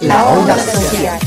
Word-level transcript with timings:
La 0.00 0.28
onda 0.28 0.56
social. 0.56 1.18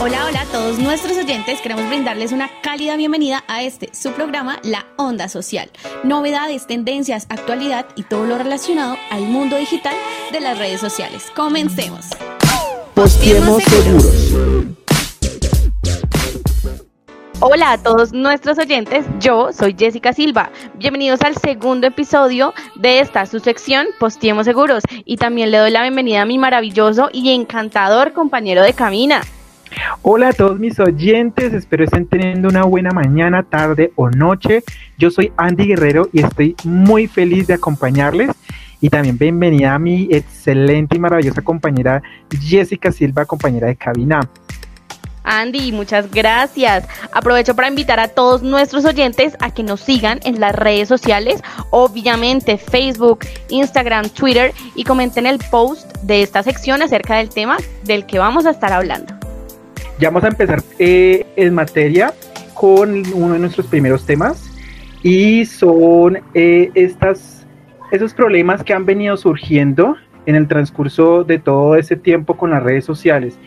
Hola, 0.00 0.26
hola 0.26 0.40
a 0.40 0.44
todos 0.46 0.80
nuestros 0.80 1.16
oyentes. 1.16 1.60
Queremos 1.60 1.86
brindarles 1.88 2.32
una 2.32 2.50
cálida 2.60 2.96
bienvenida 2.96 3.44
a 3.46 3.62
este, 3.62 3.94
su 3.94 4.10
programa 4.10 4.58
La 4.64 4.84
Onda 4.96 5.28
Social. 5.28 5.70
Novedades, 6.02 6.66
tendencias, 6.66 7.26
actualidad 7.28 7.86
y 7.94 8.02
todo 8.02 8.24
lo 8.24 8.36
relacionado 8.36 8.96
al 9.12 9.22
mundo 9.22 9.56
digital 9.56 9.94
de 10.32 10.40
las 10.40 10.58
redes 10.58 10.80
sociales. 10.80 11.30
Comencemos. 11.36 12.06
Postiemos 12.94 13.62
seguros. 13.62 14.83
Hola 17.46 17.72
a 17.72 17.76
todos 17.76 18.14
nuestros 18.14 18.58
oyentes, 18.58 19.04
yo 19.20 19.52
soy 19.52 19.76
Jessica 19.78 20.14
Silva. 20.14 20.50
Bienvenidos 20.78 21.20
al 21.20 21.36
segundo 21.36 21.86
episodio 21.86 22.54
de 22.74 23.00
esta 23.00 23.26
su 23.26 23.38
sección 23.38 23.88
Postiemos 24.00 24.46
Seguros 24.46 24.82
y 25.04 25.18
también 25.18 25.50
le 25.50 25.58
doy 25.58 25.70
la 25.70 25.82
bienvenida 25.82 26.22
a 26.22 26.24
mi 26.24 26.38
maravilloso 26.38 27.10
y 27.12 27.34
encantador 27.34 28.14
compañero 28.14 28.62
de 28.62 28.72
Camina. 28.72 29.20
Hola 30.00 30.28
a 30.28 30.32
todos 30.32 30.58
mis 30.58 30.80
oyentes, 30.80 31.52
espero 31.52 31.84
estén 31.84 32.06
teniendo 32.06 32.48
una 32.48 32.64
buena 32.64 32.92
mañana, 32.92 33.42
tarde 33.42 33.92
o 33.96 34.08
noche. 34.08 34.64
Yo 34.96 35.10
soy 35.10 35.30
Andy 35.36 35.66
Guerrero 35.66 36.08
y 36.14 36.22
estoy 36.22 36.56
muy 36.64 37.08
feliz 37.08 37.46
de 37.46 37.52
acompañarles. 37.52 38.30
Y 38.80 38.88
también 38.88 39.18
bienvenida 39.18 39.74
a 39.74 39.78
mi 39.78 40.08
excelente 40.10 40.96
y 40.96 40.98
maravillosa 40.98 41.42
compañera 41.42 42.02
Jessica 42.40 42.90
Silva, 42.90 43.26
compañera 43.26 43.66
de 43.66 43.76
cabina. 43.76 44.30
Andy, 45.24 45.72
muchas 45.72 46.10
gracias. 46.10 46.86
Aprovecho 47.12 47.56
para 47.56 47.68
invitar 47.68 47.98
a 47.98 48.08
todos 48.08 48.42
nuestros 48.42 48.84
oyentes 48.84 49.36
a 49.40 49.52
que 49.52 49.62
nos 49.62 49.80
sigan 49.80 50.20
en 50.24 50.38
las 50.38 50.54
redes 50.54 50.88
sociales, 50.88 51.42
obviamente 51.70 52.58
Facebook, 52.58 53.20
Instagram, 53.48 54.10
Twitter 54.10 54.52
y 54.74 54.84
comenten 54.84 55.26
el 55.26 55.38
post 55.50 55.96
de 56.02 56.22
esta 56.22 56.42
sección 56.42 56.82
acerca 56.82 57.16
del 57.16 57.30
tema 57.30 57.56
del 57.84 58.06
que 58.06 58.18
vamos 58.18 58.46
a 58.46 58.50
estar 58.50 58.72
hablando. 58.72 59.14
Ya 59.98 60.08
vamos 60.08 60.24
a 60.24 60.28
empezar 60.28 60.62
eh, 60.78 61.26
en 61.36 61.54
materia 61.54 62.12
con 62.52 63.02
uno 63.14 63.34
de 63.34 63.38
nuestros 63.38 63.66
primeros 63.66 64.04
temas 64.04 64.50
y 65.02 65.44
son 65.46 66.18
eh, 66.34 66.70
estas, 66.74 67.46
esos 67.90 68.12
problemas 68.12 68.62
que 68.62 68.72
han 68.72 68.84
venido 68.84 69.16
surgiendo 69.16 69.96
en 70.26 70.34
el 70.34 70.48
transcurso 70.48 71.24
de 71.24 71.38
todo 71.38 71.76
ese 71.76 71.96
tiempo 71.96 72.36
con 72.36 72.50
las 72.50 72.62
redes 72.62 72.84
sociales 72.84 73.38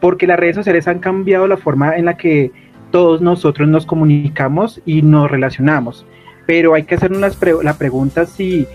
porque 0.00 0.26
las 0.26 0.38
redes 0.38 0.56
sociales 0.56 0.88
han 0.88 0.98
cambiado 0.98 1.46
la 1.46 1.56
forma 1.56 1.96
en 1.96 2.06
la 2.06 2.16
que 2.16 2.50
todos 2.90 3.20
nosotros 3.20 3.68
nos 3.68 3.86
comunicamos 3.86 4.80
y 4.84 5.02
nos 5.02 5.30
relacionamos. 5.30 6.06
Pero 6.46 6.74
hay 6.74 6.84
que 6.84 6.96
hacernos 6.96 7.38
la 7.62 7.74
pregunta 7.74 8.26
si 8.26 8.66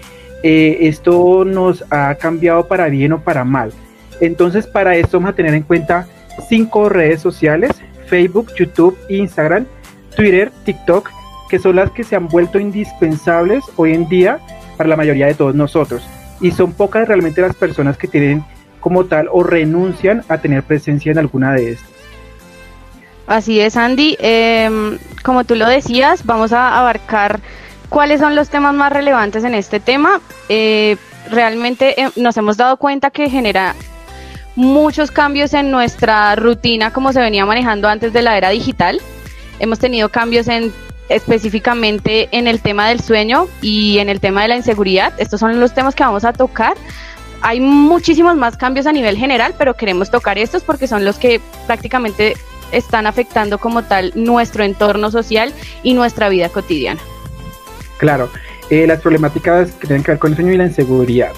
eh, 0.44 0.78
esto 0.82 1.44
nos 1.44 1.84
ha 1.92 2.16
cambiado 2.16 2.68
para 2.68 2.88
bien 2.88 3.14
o 3.14 3.22
para 3.22 3.44
mal. 3.44 3.72
Entonces, 4.22 4.68
para 4.68 4.96
esto 4.96 5.18
vamos 5.18 5.32
a 5.32 5.36
tener 5.36 5.54
en 5.54 5.64
cuenta 5.64 6.08
cinco 6.48 6.90
redes 6.90 7.22
sociales, 7.22 7.72
Facebook, 8.06 8.52
YouTube, 8.56 8.98
Instagram, 9.10 9.66
Twitter, 10.16 10.52
TikTok, 10.64 11.10
que 11.50 11.60
son 11.60 11.76
las 11.76 11.92
que 11.92 12.04
se 12.04 12.16
han 12.16 12.28
vuelto 12.28 12.60
indispensables 12.60 13.64
hoy 13.76 13.94
en 13.94 14.08
día 14.08 14.40
para 14.78 14.90
la 14.90 14.96
mayoría 14.96 15.28
de 15.28 15.34
todos 15.34 15.56
nosotros. 15.56 16.08
Y 16.40 16.52
son 16.52 16.74
pocas 16.74 17.08
realmente 17.08 17.42
las 17.42 17.56
personas 17.56 17.98
que 17.98 18.08
tienen 18.08 18.44
como 18.86 19.06
tal 19.06 19.30
o 19.32 19.42
renuncian 19.42 20.24
a 20.30 20.38
tener 20.38 20.62
presencia 20.62 21.12
en 21.12 21.18
alguna 21.18 21.54
de 21.54 21.72
estas. 21.72 21.90
Así 23.26 23.60
es, 23.60 23.78
Andy. 23.78 24.16
Em, 24.20 25.00
como 25.24 25.44
tú 25.44 25.56
lo 25.56 25.68
decías, 25.68 26.24
vamos 26.24 26.54
a 26.54 26.78
abarcar 26.78 27.40
cuáles 27.90 28.20
son 28.20 28.36
los 28.36 28.50
temas 28.50 28.76
más 28.76 28.94
relevantes 28.94 29.44
en 29.44 29.56
este 29.56 29.80
tema. 29.80 30.22
Eh, 30.50 30.98
realmente 31.32 32.00
eh, 32.00 32.12
nos 32.16 32.38
hemos 32.38 32.58
dado 32.58 32.78
cuenta 32.78 33.10
que 33.10 33.28
genera 33.28 33.74
muchos 34.56 35.10
cambios 35.10 35.56
en 35.56 35.72
nuestra 35.72 36.36
rutina 36.36 36.94
como 36.94 37.12
se 37.12 37.20
venía 37.20 37.44
manejando 37.44 37.88
antes 37.88 38.14
de 38.14 38.22
la 38.22 38.38
era 38.38 38.50
digital. 38.50 39.02
Hemos 39.58 39.80
tenido 39.80 40.10
cambios 40.10 40.48
en 40.48 40.72
específicamente 41.10 42.30
en 42.32 42.48
el 42.48 42.62
tema 42.62 42.88
del 42.90 43.00
sueño 43.00 43.48
y 43.64 43.98
en 43.98 44.10
el 44.10 44.20
tema 44.20 44.44
de 44.44 44.50
la 44.50 44.58
inseguridad. 44.58 45.12
Estos 45.18 45.40
son 45.40 45.60
los 45.60 45.74
temas 45.74 45.96
que 45.96 46.04
vamos 46.04 46.24
a 46.24 46.34
tocar 46.34 46.76
hay 47.46 47.60
muchísimos 47.60 48.36
más 48.36 48.58
cambios 48.58 48.88
a 48.88 48.92
nivel 48.92 49.18
general, 49.18 49.54
pero 49.56 49.76
queremos 49.76 50.10
tocar 50.10 50.40
estos 50.40 50.64
porque 50.64 50.88
son 50.88 51.06
los 51.06 51.18
que 51.18 51.40
prácticamente 51.68 52.36
están 52.72 53.06
afectando 53.06 53.60
como 53.60 53.84
tal 53.84 54.12
nuestro 54.16 54.64
entorno 54.64 55.12
social 55.12 55.54
y 55.84 55.94
nuestra 55.94 56.28
vida 56.28 56.50
cotidiana. 56.50 57.00
Claro, 57.98 58.32
eh, 58.72 58.88
las 58.88 59.00
problemáticas 59.00 59.74
que 59.74 59.86
tienen 59.86 60.04
que 60.04 60.14
ver 60.14 60.20
con 60.20 60.32
el 60.32 60.38
sueño 60.38 60.54
y 60.54 60.58
la 60.58 60.66
inseguridad. 60.66 61.34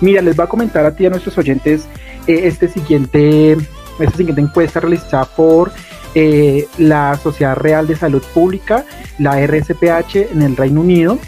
Mira, 0.00 0.22
les 0.22 0.34
voy 0.34 0.44
a 0.44 0.48
comentar 0.48 0.86
a 0.86 0.96
ti, 0.96 1.04
a 1.04 1.10
nuestros 1.10 1.36
oyentes, 1.36 1.86
eh, 2.26 2.40
este 2.44 2.66
siguiente, 2.66 3.52
esta 3.98 4.16
siguiente 4.16 4.40
encuesta 4.40 4.80
realizada 4.80 5.26
por 5.26 5.72
eh, 6.14 6.68
la 6.78 7.18
Sociedad 7.22 7.54
Real 7.56 7.86
de 7.86 7.96
Salud 7.96 8.22
Pública, 8.32 8.86
la 9.18 9.38
RSPH 9.46 10.32
en 10.32 10.40
el 10.40 10.56
Reino 10.56 10.80
Unido, 10.80 11.18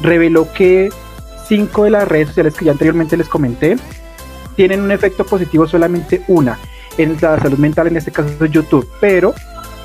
reveló 0.00 0.50
que 0.54 0.88
cinco 1.46 1.84
de 1.84 1.90
las 1.90 2.08
redes 2.08 2.28
sociales 2.28 2.54
que 2.54 2.64
ya 2.64 2.72
anteriormente 2.72 3.16
les 3.16 3.28
comenté 3.28 3.76
tienen 4.56 4.82
un 4.82 4.92
efecto 4.92 5.24
positivo 5.24 5.66
solamente 5.66 6.22
una 6.28 6.58
en 6.98 7.16
la 7.20 7.38
salud 7.40 7.58
mental, 7.58 7.86
en 7.86 7.96
este 7.96 8.10
caso 8.10 8.44
YouTube, 8.44 8.86
pero 9.00 9.34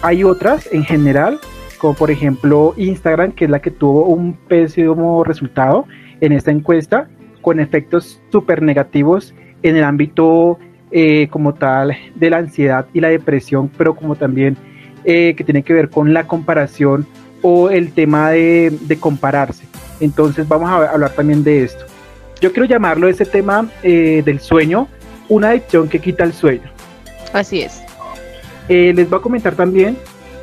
hay 0.02 0.24
otras 0.24 0.68
en 0.72 0.84
general, 0.84 1.40
como 1.78 1.94
por 1.94 2.12
ejemplo 2.12 2.74
Instagram, 2.76 3.32
que 3.32 3.46
es 3.46 3.52
la 3.52 3.62
que 3.62 3.72
tuvo 3.72 4.06
un 4.06 4.34
pésimo 4.34 5.24
resultado 5.24 5.86
en 6.20 6.34
esta 6.34 6.52
encuesta, 6.52 7.08
con 7.42 7.60
efectos 7.60 8.22
súper 8.32 8.62
negativos 8.62 9.34
en 9.64 9.78
el 9.78 9.84
ámbito 9.84 10.60
eh, 10.92 11.28
como 11.30 11.54
tal 11.54 11.96
de 12.16 12.30
la 12.30 12.38
ansiedad 12.38 12.88
y 12.94 13.00
la 13.00 13.08
depresión, 13.08 13.70
pero 13.78 13.96
como 13.96 14.16
también 14.16 14.58
eh, 15.06 15.34
que 15.36 15.44
tiene 15.44 15.64
que 15.64 15.74
ver 15.74 15.90
con 15.90 16.14
la 16.14 16.28
comparación 16.28 17.06
o 17.42 17.70
el 17.70 17.92
tema 17.92 18.32
de, 18.32 18.78
de 18.82 18.98
compararse. 18.98 19.66
Entonces 20.00 20.48
vamos 20.48 20.70
a 20.70 20.92
hablar 20.92 21.12
también 21.12 21.44
de 21.44 21.64
esto. 21.64 21.86
Yo 22.40 22.52
quiero 22.52 22.66
llamarlo 22.66 23.08
ese 23.08 23.26
tema 23.26 23.68
eh, 23.84 24.22
del 24.24 24.40
sueño, 24.40 24.88
una 25.28 25.50
adicción 25.50 25.90
que 25.90 26.00
quita 26.00 26.24
el 26.24 26.34
sueño. 26.34 26.70
Así 27.34 27.62
es. 27.62 27.82
Eh, 28.70 28.94
les 28.96 29.10
voy 29.10 29.20
a 29.20 29.22
comentar 29.22 29.56
también 29.56 29.98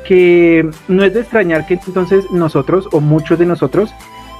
que 0.05 0.69
no 0.87 1.03
es 1.03 1.13
de 1.13 1.21
extrañar 1.21 1.65
que 1.65 1.75
entonces 1.75 2.29
nosotros 2.31 2.87
o 2.91 2.99
muchos 2.99 3.39
de 3.39 3.45
nosotros 3.45 3.91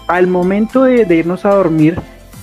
al 0.08 0.28
momento 0.28 0.84
de, 0.84 1.06
de, 1.06 1.16
irnos 1.16 1.46
a 1.46 1.56
dormir 1.56 2.00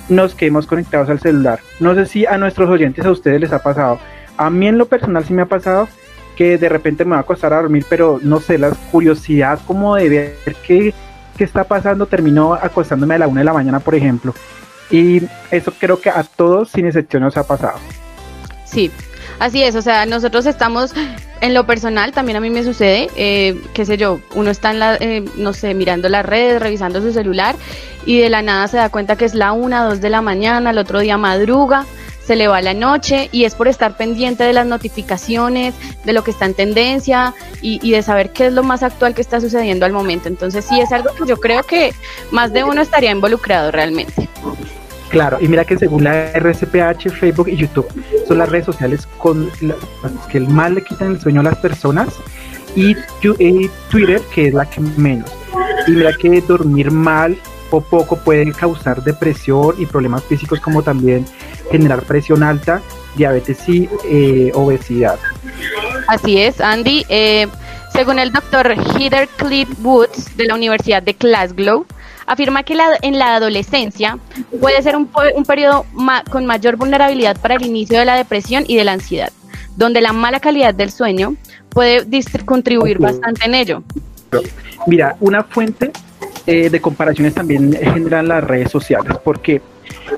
nos 0.08 0.34
quedemos 0.34 0.66
conectados 0.66 1.08
al 1.08 1.20
celular. 1.20 1.60
No 1.78 1.94
sé 1.94 2.06
si 2.06 2.26
a 2.26 2.38
nuestros 2.38 2.68
oyentes 2.68 3.04
a 3.04 3.10
ustedes 3.10 3.40
les 3.40 3.52
ha 3.52 3.62
pasado. 3.62 3.98
A 4.36 4.50
mí 4.50 4.66
en 4.66 4.78
lo 4.78 4.86
personal 4.86 5.24
sí 5.24 5.32
me 5.32 5.42
ha 5.42 5.46
pasado 5.46 5.88
que 6.36 6.58
de 6.58 6.68
repente 6.68 7.04
me 7.04 7.16
va 7.16 7.20
a 7.20 7.24
costar 7.24 7.52
a 7.52 7.62
dormir, 7.62 7.84
pero 7.88 8.18
no 8.22 8.40
sé, 8.40 8.58
la 8.58 8.70
curiosidad 8.90 9.60
como 9.66 9.96
de 9.96 10.08
ver 10.08 10.56
qué 10.66 10.94
qué 11.36 11.44
está 11.44 11.64
pasando, 11.64 12.06
terminó 12.06 12.54
acostándome 12.54 13.14
a 13.14 13.18
la 13.18 13.28
una 13.28 13.40
de 13.40 13.44
la 13.44 13.52
mañana, 13.52 13.80
por 13.80 13.94
ejemplo. 13.94 14.34
Y 14.90 15.22
eso 15.50 15.72
creo 15.78 16.00
que 16.00 16.10
a 16.10 16.22
todos, 16.24 16.70
sin 16.70 16.86
excepción, 16.86 17.22
nos 17.22 17.36
ha 17.36 17.46
pasado. 17.46 17.78
Sí, 18.66 18.90
así 19.38 19.62
es, 19.62 19.74
o 19.74 19.82
sea, 19.82 20.06
nosotros 20.06 20.46
estamos 20.46 20.92
en 21.40 21.54
lo 21.54 21.66
personal, 21.66 22.12
también 22.12 22.36
a 22.36 22.40
mí 22.40 22.50
me 22.50 22.62
sucede, 22.62 23.08
eh, 23.16 23.60
qué 23.74 23.84
sé 23.84 23.96
yo, 23.96 24.20
uno 24.34 24.50
está 24.50 24.70
en 24.70 24.78
la, 24.78 24.96
eh, 24.96 25.24
no 25.36 25.52
sé, 25.52 25.74
mirando 25.74 26.08
las 26.08 26.24
redes, 26.24 26.60
revisando 26.60 27.00
su 27.00 27.12
celular 27.12 27.56
y 28.06 28.20
de 28.20 28.30
la 28.30 28.42
nada 28.42 28.68
se 28.68 28.76
da 28.76 28.88
cuenta 28.88 29.16
que 29.16 29.24
es 29.24 29.34
la 29.34 29.52
una, 29.52 29.84
dos 29.84 30.00
de 30.00 30.10
la 30.10 30.22
mañana, 30.22 30.70
el 30.70 30.78
otro 30.78 31.00
día 31.00 31.18
madruga 31.18 31.84
se 32.26 32.36
le 32.36 32.48
va 32.48 32.60
la 32.62 32.74
noche 32.74 33.28
y 33.32 33.44
es 33.44 33.54
por 33.54 33.68
estar 33.68 33.96
pendiente 33.96 34.44
de 34.44 34.52
las 34.52 34.66
notificaciones, 34.66 35.74
de 36.04 36.12
lo 36.12 36.22
que 36.22 36.30
está 36.30 36.46
en 36.46 36.54
tendencia 36.54 37.34
y, 37.60 37.90
de 37.90 38.02
saber 38.02 38.30
qué 38.30 38.46
es 38.46 38.52
lo 38.52 38.62
más 38.62 38.82
actual 38.82 39.14
que 39.14 39.20
está 39.20 39.40
sucediendo 39.40 39.86
al 39.86 39.92
momento. 39.92 40.28
Entonces 40.28 40.64
sí 40.64 40.80
es 40.80 40.92
algo 40.92 41.10
que 41.14 41.26
yo 41.26 41.36
creo 41.38 41.62
que 41.62 41.92
más 42.30 42.52
de 42.52 42.64
uno 42.64 42.80
estaría 42.80 43.10
involucrado 43.10 43.70
realmente. 43.70 44.28
Claro, 45.08 45.36
y 45.40 45.48
mira 45.48 45.64
que 45.64 45.76
según 45.76 46.04
la 46.04 46.32
RCPH, 46.32 47.10
Facebook 47.10 47.48
y 47.48 47.56
YouTube 47.56 47.86
son 48.26 48.38
las 48.38 48.48
redes 48.48 48.64
sociales 48.64 49.06
con 49.18 49.50
las 49.60 49.76
que 50.30 50.40
más 50.40 50.70
le 50.70 50.82
quitan 50.82 51.12
el 51.12 51.20
sueño 51.20 51.40
a 51.40 51.44
las 51.44 51.58
personas 51.58 52.08
y, 52.74 52.96
y 53.38 53.70
Twitter 53.90 54.22
que 54.34 54.48
es 54.48 54.54
la 54.54 54.64
que 54.64 54.80
menos. 54.80 55.30
Y 55.86 55.90
mira 55.90 56.12
que 56.18 56.40
dormir 56.40 56.90
mal 56.90 57.36
poco 57.80 58.16
puede 58.16 58.52
causar 58.52 59.02
depresión 59.02 59.74
y 59.78 59.86
problemas 59.86 60.24
físicos 60.24 60.60
como 60.60 60.82
también 60.82 61.24
generar 61.70 62.02
presión 62.02 62.42
alta, 62.42 62.82
diabetes 63.16 63.68
y 63.68 63.88
eh, 64.04 64.52
obesidad. 64.54 65.18
Así 66.08 66.38
es, 66.38 66.60
Andy. 66.60 67.04
Eh, 67.08 67.48
según 67.92 68.18
el 68.18 68.32
doctor 68.32 68.72
Heather 68.72 69.28
Cliff 69.36 69.68
Woods 69.82 70.36
de 70.36 70.46
la 70.46 70.54
Universidad 70.54 71.02
de 71.02 71.12
Glasgow, 71.12 71.86
afirma 72.26 72.62
que 72.62 72.76
en 73.02 73.18
la 73.18 73.36
adolescencia 73.36 74.18
puede 74.60 74.82
ser 74.82 74.96
un, 74.96 75.08
periodo 75.46 75.84
con 76.30 76.46
mayor 76.46 76.76
vulnerabilidad 76.76 77.38
para 77.40 77.54
el 77.54 77.66
inicio 77.66 77.98
de 77.98 78.04
la 78.04 78.16
depresión 78.16 78.64
y 78.66 78.76
de 78.76 78.84
la 78.84 78.92
ansiedad, 78.92 79.32
donde 79.76 80.00
la 80.00 80.12
mala 80.12 80.40
calidad 80.40 80.74
del 80.74 80.90
sueño 80.90 81.36
puede 81.68 82.06
contribuir 82.44 82.98
bastante 82.98 83.46
en 83.46 83.54
ello. 83.54 83.82
Mira, 84.86 85.16
una 85.20 85.42
fuente 85.44 85.92
eh, 86.46 86.70
de 86.70 86.80
comparaciones 86.80 87.34
también 87.34 87.72
generan 87.72 88.28
las 88.28 88.44
redes 88.44 88.70
sociales, 88.70 89.16
porque 89.22 89.60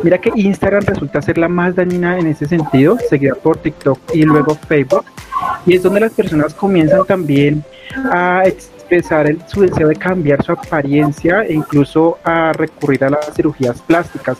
Mira 0.02 0.18
que 0.18 0.30
Instagram 0.34 0.84
resulta 0.84 1.22
ser 1.22 1.38
la 1.38 1.48
más 1.48 1.74
dañina 1.74 2.18
en 2.18 2.26
ese 2.26 2.46
sentido, 2.46 2.98
seguida 3.08 3.34
por 3.34 3.56
TikTok 3.58 3.98
y 4.12 4.22
luego 4.22 4.54
Facebook. 4.54 5.04
Y 5.66 5.76
es 5.76 5.82
donde 5.82 6.00
las 6.00 6.12
personas 6.12 6.54
comienzan 6.54 7.04
también 7.06 7.64
a 8.12 8.42
expresar 8.44 9.26
el, 9.26 9.40
su 9.46 9.62
deseo 9.62 9.88
de 9.88 9.96
cambiar 9.96 10.44
su 10.44 10.52
apariencia 10.52 11.42
e 11.42 11.54
incluso 11.54 12.18
a 12.24 12.52
recurrir 12.52 13.04
a 13.04 13.10
las 13.10 13.34
cirugías 13.34 13.80
plásticas. 13.82 14.36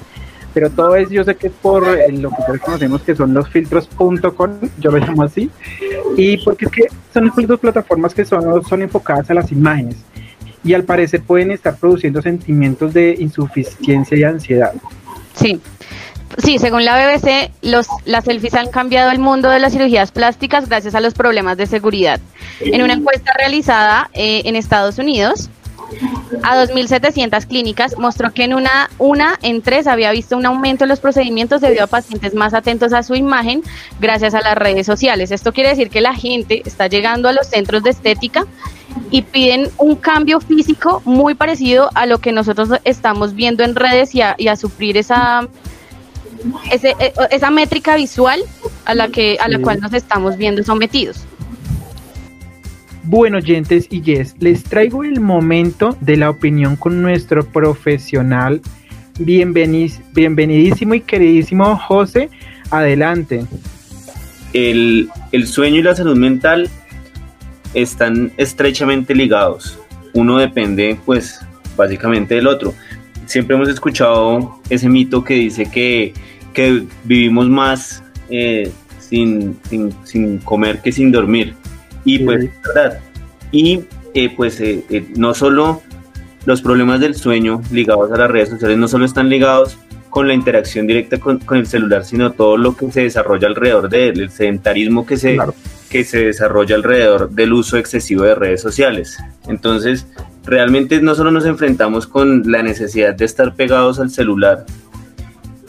Pero 0.52 0.70
todo 0.70 0.94
es, 0.94 1.10
yo 1.10 1.24
sé 1.24 1.34
que 1.34 1.48
es 1.48 1.52
por 1.52 1.82
lo 1.82 2.30
que 2.30 2.42
todos 2.46 2.60
conocemos 2.60 3.02
que 3.02 3.16
son 3.16 3.34
los 3.34 3.48
filtros.com, 3.48 4.50
yo 4.78 4.90
lo 4.92 4.98
llamo 4.98 5.24
así, 5.24 5.50
y 6.16 6.36
porque 6.44 6.66
es 6.66 6.70
que 6.70 6.86
son 7.12 7.32
dos 7.46 7.58
plataformas 7.58 8.14
que 8.14 8.24
son, 8.24 8.62
son 8.62 8.82
enfocadas 8.82 9.28
a 9.30 9.34
las 9.34 9.50
imágenes 9.50 9.96
y 10.64 10.74
al 10.74 10.84
parecer 10.84 11.22
pueden 11.22 11.50
estar 11.52 11.76
produciendo 11.76 12.22
sentimientos 12.22 12.94
de 12.94 13.16
insuficiencia 13.18 14.16
y 14.16 14.24
ansiedad. 14.24 14.72
Sí, 15.34 15.60
Sí, 16.38 16.58
según 16.58 16.84
la 16.84 16.96
BBC, 16.96 17.52
los, 17.62 17.86
las 18.06 18.24
selfies 18.24 18.54
han 18.54 18.68
cambiado 18.68 19.12
el 19.12 19.20
mundo 19.20 19.50
de 19.50 19.60
las 19.60 19.72
cirugías 19.72 20.10
plásticas 20.10 20.68
gracias 20.68 20.96
a 20.96 21.00
los 21.00 21.14
problemas 21.14 21.56
de 21.56 21.66
seguridad. 21.66 22.20
En 22.60 22.82
una 22.82 22.94
encuesta 22.94 23.32
realizada 23.38 24.10
eh, 24.14 24.42
en 24.44 24.56
Estados 24.56 24.98
Unidos, 24.98 25.48
a 26.42 26.56
2.700 26.56 27.46
clínicas 27.46 27.96
mostró 27.98 28.32
que 28.32 28.44
en 28.44 28.54
una, 28.54 28.90
una 28.98 29.38
en 29.42 29.62
tres 29.62 29.86
había 29.86 30.10
visto 30.10 30.36
un 30.36 30.46
aumento 30.46 30.84
en 30.84 30.88
los 30.88 30.98
procedimientos 30.98 31.60
debido 31.60 31.84
a 31.84 31.86
pacientes 31.86 32.34
más 32.34 32.52
atentos 32.52 32.92
a 32.92 33.02
su 33.02 33.14
imagen 33.14 33.62
gracias 34.00 34.34
a 34.34 34.40
las 34.40 34.56
redes 34.56 34.86
sociales. 34.86 35.30
Esto 35.30 35.52
quiere 35.52 35.70
decir 35.70 35.90
que 35.90 36.00
la 36.00 36.14
gente 36.14 36.62
está 36.64 36.88
llegando 36.88 37.28
a 37.28 37.32
los 37.32 37.46
centros 37.46 37.82
de 37.82 37.90
estética 37.90 38.46
y 39.10 39.22
piden 39.22 39.68
un 39.78 39.96
cambio 39.96 40.40
físico 40.40 41.02
muy 41.04 41.34
parecido 41.34 41.90
a 41.94 42.06
lo 42.06 42.18
que 42.18 42.32
nosotros 42.32 42.70
estamos 42.84 43.34
viendo 43.34 43.62
en 43.64 43.74
redes 43.74 44.14
y 44.14 44.22
a, 44.22 44.34
y 44.38 44.48
a 44.48 44.56
sufrir 44.56 44.96
esa 44.96 45.48
eh, 46.70 47.12
esa 47.30 47.50
métrica 47.50 47.96
visual 47.96 48.40
a 48.84 48.94
la 48.94 49.08
que 49.08 49.38
a 49.40 49.48
la 49.48 49.58
cual 49.60 49.80
nos 49.80 49.92
estamos 49.94 50.36
viendo 50.36 50.62
sometidos. 50.62 51.24
Bueno, 53.04 53.38
oyentes 53.38 53.86
y 53.90 54.00
yes, 54.00 54.34
les 54.40 54.64
traigo 54.64 55.04
el 55.04 55.20
momento 55.20 55.96
de 56.00 56.16
la 56.16 56.30
opinión 56.30 56.76
con 56.76 57.02
nuestro 57.02 57.44
profesional. 57.44 58.60
bienvenidísimo 59.18 60.94
y 60.94 61.00
queridísimo 61.00 61.76
José, 61.76 62.30
adelante. 62.70 63.44
El, 64.52 65.08
el 65.32 65.46
sueño 65.46 65.80
y 65.80 65.82
la 65.82 65.94
salud 65.94 66.16
mental 66.16 66.70
están 67.74 68.32
estrechamente 68.36 69.14
ligados. 69.14 69.78
Uno 70.12 70.38
depende, 70.38 70.98
pues, 71.04 71.40
básicamente 71.76 72.36
del 72.36 72.46
otro. 72.46 72.74
Siempre 73.26 73.56
hemos 73.56 73.68
escuchado 73.68 74.60
ese 74.70 74.88
mito 74.88 75.24
que 75.24 75.34
dice 75.34 75.70
que 75.70 76.14
que 76.54 76.84
vivimos 77.02 77.48
más 77.50 78.02
eh, 78.30 78.72
sin, 78.98 79.58
sin, 80.04 80.38
comer 80.38 80.80
que 80.80 80.92
sin 80.92 81.12
dormir. 81.12 81.54
Y 82.06 82.20
pues, 82.20 82.48
verdad. 82.62 83.00
Y 83.50 83.84
eh, 84.14 84.32
pues 84.34 84.60
eh, 84.60 85.04
no 85.16 85.34
solo 85.34 85.82
los 86.46 86.62
problemas 86.62 87.00
del 87.00 87.14
sueño 87.14 87.60
ligados 87.70 88.10
a 88.12 88.16
las 88.16 88.30
redes 88.30 88.50
sociales 88.50 88.76
no 88.76 88.86
solo 88.86 89.06
están 89.06 89.28
ligados 89.28 89.78
con 90.10 90.28
la 90.28 90.34
interacción 90.34 90.86
directa 90.86 91.18
con, 91.18 91.40
el 91.50 91.66
celular, 91.66 92.04
sino 92.04 92.32
todo 92.32 92.56
lo 92.56 92.76
que 92.76 92.90
se 92.92 93.02
desarrolla 93.02 93.48
alrededor 93.48 93.88
de 93.88 94.08
él, 94.08 94.20
el 94.20 94.30
sedentarismo 94.30 95.04
que 95.04 95.16
se, 95.16 95.36
que 95.94 96.02
se 96.02 96.24
desarrolla 96.24 96.74
alrededor 96.74 97.30
del 97.30 97.52
uso 97.52 97.76
excesivo 97.76 98.24
de 98.24 98.34
redes 98.34 98.60
sociales. 98.60 99.16
Entonces, 99.46 100.08
realmente 100.44 101.00
no 101.00 101.14
solo 101.14 101.30
nos 101.30 101.46
enfrentamos 101.46 102.08
con 102.08 102.50
la 102.50 102.64
necesidad 102.64 103.14
de 103.14 103.24
estar 103.24 103.54
pegados 103.54 104.00
al 104.00 104.10
celular, 104.10 104.66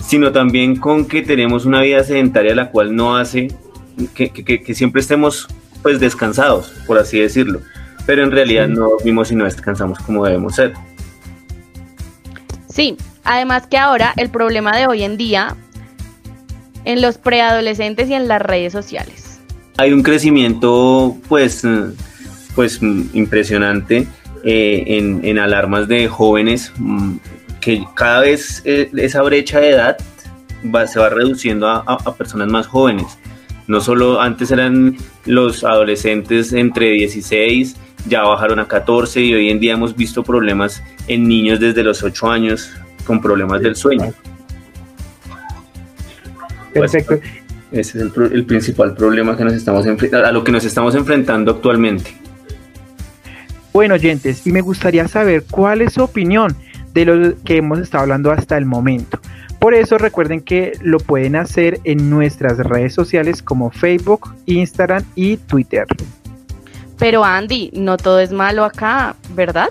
sino 0.03 0.31
también 0.31 0.77
con 0.77 1.05
que 1.05 1.21
tenemos 1.21 1.65
una 1.65 1.81
vida 1.81 2.03
sedentaria 2.03 2.55
la 2.55 2.71
cual 2.71 2.95
no 2.95 3.15
hace 3.15 3.49
que, 4.15 4.73
siempre 4.73 5.01
estemos 5.01 5.47
pues 5.83 5.99
descansados, 5.99 6.73
por 6.87 6.97
así 6.97 7.19
decirlo, 7.19 7.61
pero 8.07 8.23
en 8.23 8.31
realidad 8.31 8.67
no 8.67 8.89
dormimos 8.89 9.31
y 9.31 9.35
no 9.35 9.43
descansamos 9.43 9.99
como 9.99 10.25
debemos 10.25 10.55
ser. 10.55 10.73
Sí, 12.67 12.97
además 13.23 13.67
que 13.67 13.77
ahora 13.77 14.11
el 14.17 14.31
problema 14.31 14.75
de 14.75 14.87
hoy 14.87 15.03
en 15.03 15.17
día 15.17 15.55
en 16.83 17.03
los 17.03 17.19
preadolescentes 17.19 18.09
y 18.09 18.15
en 18.15 18.27
las 18.27 18.41
redes 18.41 18.73
sociales. 18.73 19.24
Hay 19.77 19.91
un 19.91 20.03
crecimiento 20.03 21.17
pues, 21.27 21.63
pues 22.55 22.81
impresionante 22.81 24.07
eh, 24.43 24.83
en, 25.23 25.39
alarmas 25.39 25.87
de 25.87 26.07
jóvenes 26.07 26.71
mm, 26.77 27.15
que 27.59 27.83
cada 27.95 28.21
vez 28.21 28.61
eh, 28.63 28.89
esa 28.95 29.21
brecha 29.23 29.59
de 29.59 29.71
edad 29.71 29.97
va, 30.73 30.87
se 30.87 30.99
va 30.99 31.09
reduciendo 31.09 31.67
a, 31.67 32.15
personas 32.15 32.47
más 32.47 32.67
jóvenes. 32.67 33.17
No 33.67 33.81
solo 33.81 34.21
antes 34.21 34.51
eran 34.51 34.95
los 35.25 35.63
adolescentes 35.63 36.53
entre 36.53 36.91
16, 36.91 37.75
ya 38.07 38.21
bajaron 38.21 38.59
a 38.59 38.67
14 38.67 39.19
y 39.19 39.33
hoy 39.33 39.49
en 39.49 39.59
día 39.59 39.73
hemos 39.73 39.95
visto 39.95 40.23
problemas 40.23 40.83
en 41.07 41.27
niños 41.27 41.59
desde 41.59 41.83
los 41.83 42.03
8 42.03 42.29
años 42.29 42.71
con 43.05 43.19
problemas 43.19 43.61
del 43.61 43.75
sueño. 43.75 44.13
Perfecto. 46.73 47.19
Ese 47.79 47.97
es 47.99 48.03
el, 48.15 48.31
el, 48.31 48.45
principal 48.45 48.95
problema 48.95 49.35
que 49.35 49.43
nos 49.43 49.53
estamos 49.53 49.85
a 49.85 50.31
lo 50.31 50.43
que 50.43 50.51
nos 50.51 50.63
estamos 50.63 50.95
enfrentando 50.95 51.51
actualmente. 51.51 52.11
Bueno, 53.73 53.95
oyentes, 53.95 54.47
y 54.47 54.51
me 54.51 54.61
gustaría 54.61 55.07
saber 55.07 55.43
cuál 55.49 55.81
es 55.81 55.93
su 55.93 56.03
opinión 56.03 56.55
de 56.93 57.05
lo 57.05 57.43
que 57.43 57.57
hemos 57.57 57.79
estado 57.79 58.03
hablando 58.03 58.31
hasta 58.31 58.57
el 58.57 58.65
momento. 58.65 59.19
Por 59.59 59.73
eso 59.73 59.97
recuerden 59.97 60.41
que 60.41 60.73
lo 60.81 60.99
pueden 60.99 61.35
hacer 61.35 61.79
en 61.83 62.09
nuestras 62.09 62.57
redes 62.57 62.93
sociales 62.93 63.41
como 63.41 63.71
Facebook, 63.71 64.33
Instagram 64.45 65.03
y 65.15 65.37
Twitter. 65.37 65.85
Pero 66.97 67.25
Andy, 67.25 67.71
no 67.73 67.97
todo 67.97 68.19
es 68.19 68.31
malo 68.31 68.63
acá, 68.63 69.15
¿verdad? 69.35 69.69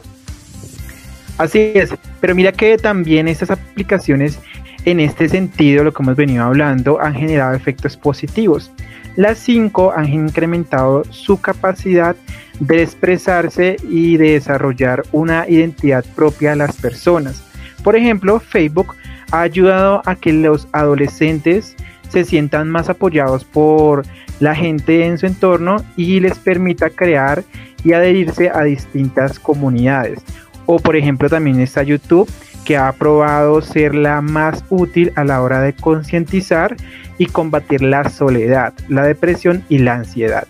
Así 1.39 1.73
es, 1.75 1.95
pero 2.21 2.35
mira 2.35 2.53
que 2.53 2.77
también 2.77 3.27
estas 3.27 3.51
aplicaciones 3.51 4.39
en 4.85 5.01
este 5.01 5.29
sentido, 5.29 5.85
lo 5.85 5.93
que 5.93 6.03
hemos 6.03 6.17
venido 6.17 6.45
hablando, 6.45 7.01
han 7.01 7.15
generado 7.15 7.55
efectos 7.55 7.97
positivos. 7.97 8.71
Las 9.17 9.39
cinco 9.39 9.93
han 9.97 10.13
incrementado 10.13 11.05
su 11.11 11.41
capacidad 11.41 12.17
de 12.61 12.83
expresarse 12.83 13.77
y 13.89 14.17
de 14.17 14.33
desarrollar 14.33 15.05
una 15.13 15.49
identidad 15.49 16.05
propia 16.15 16.53
a 16.53 16.57
las 16.57 16.77
personas. 16.77 17.43
Por 17.83 17.97
ejemplo, 17.97 18.41
Facebook 18.41 18.95
ha 19.31 19.43
ayudado 19.43 20.03
a 20.05 20.17
que 20.17 20.33
los 20.33 20.69
adolescentes 20.73 21.77
se 22.09 22.25
sientan 22.25 22.69
más 22.69 22.89
apoyados 22.89 23.45
por 23.45 24.05
la 24.41 24.55
gente 24.55 25.07
en 25.07 25.19
su 25.19 25.27
entorno 25.27 25.85
y 25.97 26.21
les 26.21 26.39
permita 26.39 26.91
crear 26.91 27.45
y 27.85 27.93
adherirse 27.93 28.51
a 28.51 28.63
distintas 28.63 29.39
comunidades. 29.39 30.21
O 30.67 30.79
por 30.79 30.97
ejemplo 30.97 31.29
también 31.29 31.61
está 31.61 31.83
YouTube 31.83 32.29
que 32.65 32.77
ha 32.77 32.93
probado 32.93 33.61
ser 33.61 33.95
la 33.95 34.21
más 34.21 34.65
útil 34.71 35.13
a 35.17 35.25
la 35.25 35.43
hora 35.43 35.61
de 35.61 35.75
concientizar 35.75 36.77
y 37.19 37.27
combatir 37.27 37.83
la 37.83 38.09
soledad, 38.09 38.73
la 38.89 39.03
depresión 39.03 39.65
y 39.69 39.79
la 39.79 39.95
ansiedad. 39.95 40.47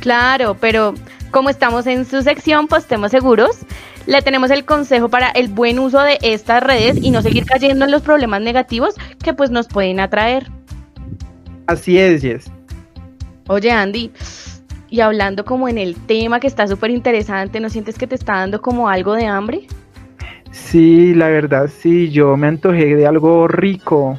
Claro, 0.00 0.56
pero 0.60 0.94
como 1.30 1.50
estamos 1.50 1.86
en 1.86 2.04
su 2.04 2.22
sección, 2.22 2.68
pues 2.68 2.84
estemos 2.84 3.10
seguros, 3.10 3.58
le 4.06 4.22
tenemos 4.22 4.50
el 4.50 4.64
consejo 4.64 5.08
para 5.08 5.30
el 5.30 5.48
buen 5.48 5.78
uso 5.78 6.00
de 6.00 6.18
estas 6.22 6.62
redes 6.62 6.98
y 7.00 7.10
no 7.10 7.22
seguir 7.22 7.44
cayendo 7.44 7.84
en 7.84 7.90
los 7.90 8.02
problemas 8.02 8.40
negativos 8.40 8.94
que 9.22 9.34
pues 9.34 9.50
nos 9.50 9.66
pueden 9.66 10.00
atraer. 10.00 10.50
Así 11.66 11.98
es, 11.98 12.22
Jess. 12.22 12.50
Oye, 13.48 13.70
Andy, 13.70 14.12
y 14.88 15.00
hablando 15.00 15.44
como 15.44 15.68
en 15.68 15.78
el 15.78 15.96
tema 15.96 16.40
que 16.40 16.46
está 16.46 16.66
súper 16.66 16.90
interesante, 16.90 17.60
¿no 17.60 17.68
sientes 17.68 17.98
que 17.98 18.06
te 18.06 18.14
está 18.14 18.34
dando 18.34 18.60
como 18.60 18.88
algo 18.88 19.14
de 19.14 19.26
hambre? 19.26 19.66
Sí, 20.56 21.14
la 21.14 21.28
verdad 21.28 21.68
sí, 21.68 22.10
yo 22.10 22.36
me 22.36 22.48
antojé 22.48 22.96
de 22.96 23.06
algo 23.06 23.46
rico. 23.46 24.16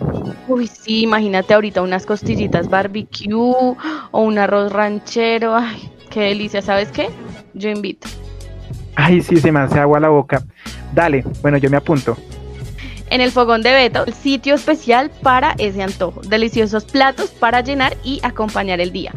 Uy, 0.47 0.67
sí, 0.67 1.01
imagínate 1.01 1.53
ahorita 1.53 1.81
unas 1.81 2.05
costillitas 2.05 2.69
barbecue 2.69 3.33
o 3.33 3.75
un 4.11 4.37
arroz 4.37 4.71
ranchero. 4.71 5.55
Ay, 5.55 5.91
qué 6.09 6.21
delicia, 6.21 6.61
¿sabes 6.61 6.89
qué? 6.91 7.09
Yo 7.53 7.69
invito. 7.69 8.07
Ay, 8.95 9.21
sí, 9.21 9.35
se 9.37 9.51
me 9.51 9.59
hace 9.59 9.79
agua 9.79 9.99
la 9.99 10.07
boca. 10.09 10.43
Dale, 10.93 11.25
bueno, 11.41 11.57
yo 11.57 11.69
me 11.69 11.75
apunto. 11.77 12.15
En 13.09 13.19
el 13.19 13.31
Fogón 13.31 13.63
de 13.63 13.73
Beto, 13.73 14.05
el 14.05 14.13
sitio 14.13 14.55
especial 14.55 15.09
para 15.23 15.55
ese 15.57 15.81
antojo. 15.81 16.21
Deliciosos 16.21 16.85
platos 16.85 17.31
para 17.31 17.61
llenar 17.61 17.97
y 18.03 18.19
acompañar 18.23 18.79
el 18.79 18.91
día. 18.91 19.11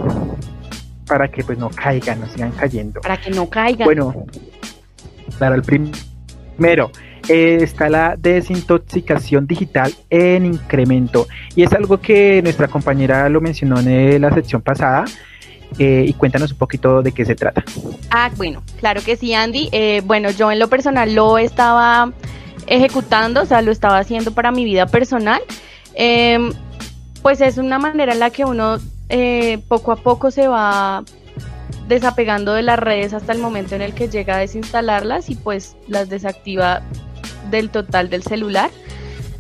para 1.07 1.29
que 1.29 1.43
pues 1.45 1.59
no 1.59 1.71
caigan, 1.71 2.21
no 2.21 2.29
sigan 2.29 2.53
cayendo. 2.53 3.01
Para 3.01 3.17
que 3.17 3.31
no 3.31 3.49
caigan. 3.49 3.85
Bueno, 3.85 4.27
para 5.39 5.57
el 5.57 5.63
primero, 5.63 6.91
eh, 7.29 7.59
está 7.61 7.89
la 7.89 8.17
desintoxicación 8.17 9.47
digital 9.47 9.93
en 10.11 10.47
incremento. 10.47 11.27
Y 11.57 11.63
es 11.63 11.73
algo 11.73 12.01
que 12.01 12.43
nuestra 12.43 12.69
compañera 12.69 13.29
lo 13.29 13.41
mencionó 13.41 13.81
en 13.81 14.21
la 14.21 14.33
sección 14.33 14.63
pasada. 14.63 15.05
Eh, 15.79 16.05
y 16.07 16.13
cuéntanos 16.13 16.53
un 16.53 16.59
poquito 16.59 17.03
de 17.03 17.13
qué 17.13 17.25
se 17.25 17.35
trata. 17.35 17.65
Ah, 18.11 18.31
bueno, 18.37 18.63
claro 18.79 19.03
que 19.03 19.17
sí, 19.17 19.35
Andy. 19.35 19.69
Eh, 19.73 20.03
bueno, 20.05 20.31
yo 20.31 20.53
en 20.53 20.59
lo 20.59 20.69
personal 20.69 21.15
lo 21.15 21.39
estaba 21.39 22.13
ejecutando, 22.67 23.43
o 23.43 23.47
sea, 23.47 23.61
lo 23.63 23.73
estaba 23.73 23.99
haciendo 23.99 24.33
para 24.33 24.53
mi 24.53 24.65
vida 24.65 24.87
personal. 24.87 25.43
Em, 25.95 26.53
pues 27.23 27.41
es 27.41 27.59
una 27.59 27.79
manera 27.79 28.13
en 28.13 28.21
la 28.21 28.31
que 28.31 28.45
uno 28.45 28.79
poco 29.69 29.93
a 29.93 29.97
poco 29.97 30.33
se 30.33 30.49
va 30.49 31.05
desapegando 31.89 32.55
de 32.55 32.63
las 32.63 32.79
redes 32.79 33.13
hasta 33.13 33.33
el 33.33 33.39
momento 33.39 33.75
en 33.75 33.83
el 33.83 33.95
que 33.95 34.09
llega 34.09 34.37
a 34.37 34.39
desinstalarlas 34.39 35.31
y 35.31 35.37
pues 35.37 35.77
las 35.87 36.09
desactiva 36.09 36.83
del 37.51 37.71
total 37.71 38.11
del 38.11 38.23
celular. 38.23 38.71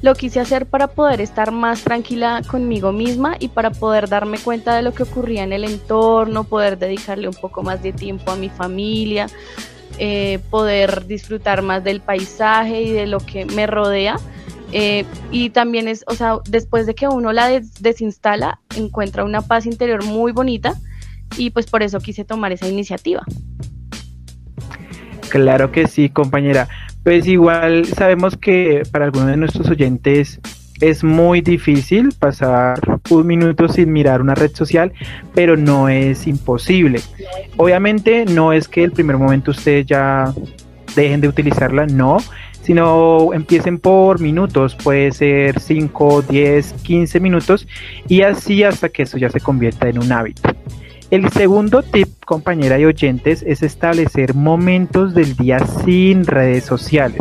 Lo 0.04 0.14
quise 0.14 0.38
hacer 0.38 0.66
para 0.66 0.88
poder 0.88 1.22
estar 1.22 1.50
más 1.50 1.82
tranquila 1.82 2.42
conmigo 2.46 2.92
misma 2.92 3.36
y 3.38 3.48
para 3.48 3.70
poder 3.70 4.06
darme 4.06 4.36
cuenta 4.36 4.76
de 4.76 4.82
lo 4.82 4.92
que 4.92 5.04
ocurría 5.04 5.44
en 5.44 5.54
el 5.54 5.64
entorno, 5.64 6.44
poder 6.44 6.76
dedicarle 6.76 7.26
un 7.26 7.32
poco 7.32 7.62
más 7.62 7.82
de 7.82 7.94
tiempo 7.94 8.30
a 8.30 8.36
mi 8.36 8.50
familia, 8.50 9.28
eh, 9.96 10.40
poder 10.50 11.06
disfrutar 11.06 11.62
más 11.62 11.82
del 11.84 12.02
paisaje 12.02 12.82
y 12.82 12.90
de 12.92 13.06
lo 13.06 13.18
que 13.18 13.46
me 13.46 13.66
rodea. 13.66 14.16
Eh, 14.72 15.06
y 15.30 15.48
también 15.48 15.88
es, 15.88 16.04
o 16.06 16.14
sea, 16.14 16.36
después 16.50 16.84
de 16.84 16.94
que 16.94 17.08
uno 17.08 17.32
la 17.32 17.48
desinstala, 17.80 18.60
encuentra 18.76 19.24
una 19.24 19.40
paz 19.40 19.64
interior 19.64 20.04
muy 20.04 20.32
bonita 20.32 20.74
y 21.38 21.48
pues 21.48 21.64
por 21.64 21.82
eso 21.82 21.98
quise 22.00 22.26
tomar 22.26 22.52
esa 22.52 22.68
iniciativa. 22.68 23.24
Claro 25.30 25.72
que 25.72 25.86
sí, 25.86 26.10
compañera. 26.10 26.68
Pues 27.04 27.26
igual 27.26 27.84
sabemos 27.84 28.36
que 28.36 28.82
para 28.90 29.04
algunos 29.04 29.28
de 29.28 29.36
nuestros 29.36 29.68
oyentes 29.68 30.40
es 30.80 31.04
muy 31.04 31.42
difícil 31.42 32.12
pasar 32.18 32.80
un 33.10 33.26
minuto 33.26 33.68
sin 33.68 33.92
mirar 33.92 34.22
una 34.22 34.34
red 34.34 34.50
social, 34.54 34.92
pero 35.34 35.56
no 35.56 35.88
es 35.88 36.26
imposible. 36.26 37.00
Obviamente 37.58 38.24
no 38.24 38.52
es 38.52 38.68
que 38.68 38.84
el 38.84 38.92
primer 38.92 39.18
momento 39.18 39.50
ustedes 39.50 39.86
ya 39.86 40.32
dejen 40.96 41.20
de 41.20 41.28
utilizarla, 41.28 41.86
no, 41.86 42.16
sino 42.62 43.34
empiecen 43.34 43.78
por 43.78 44.20
minutos, 44.20 44.74
puede 44.74 45.12
ser 45.12 45.60
5, 45.60 46.22
10, 46.22 46.72
15 46.82 47.20
minutos 47.20 47.68
y 48.08 48.22
así 48.22 48.64
hasta 48.64 48.88
que 48.88 49.02
eso 49.02 49.18
ya 49.18 49.28
se 49.28 49.40
convierta 49.40 49.88
en 49.88 49.98
un 49.98 50.10
hábito. 50.10 50.53
El 51.14 51.30
segundo 51.30 51.84
tip, 51.84 52.08
compañera 52.26 52.76
y 52.76 52.86
oyentes, 52.86 53.44
es 53.46 53.62
establecer 53.62 54.34
momentos 54.34 55.14
del 55.14 55.36
día 55.36 55.60
sin 55.60 56.26
redes 56.26 56.64
sociales. 56.64 57.20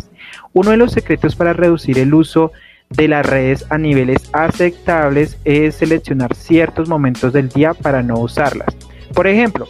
Uno 0.51 0.71
de 0.71 0.77
los 0.77 0.93
secretos 0.93 1.35
para 1.35 1.53
reducir 1.53 1.99
el 1.99 2.11
uso 2.11 2.51
de 2.89 3.07
las 3.07 3.23
redes 3.23 3.67
a 3.69 3.77
niveles 3.77 4.31
aceptables 4.33 5.37
es 5.45 5.75
seleccionar 5.75 6.33
ciertos 6.33 6.89
momentos 6.89 7.33
del 7.33 7.49
día 7.49 7.75
para 7.75 8.01
no 8.01 8.15
usarlas. 8.15 8.75
Por 9.13 9.27
ejemplo, 9.27 9.67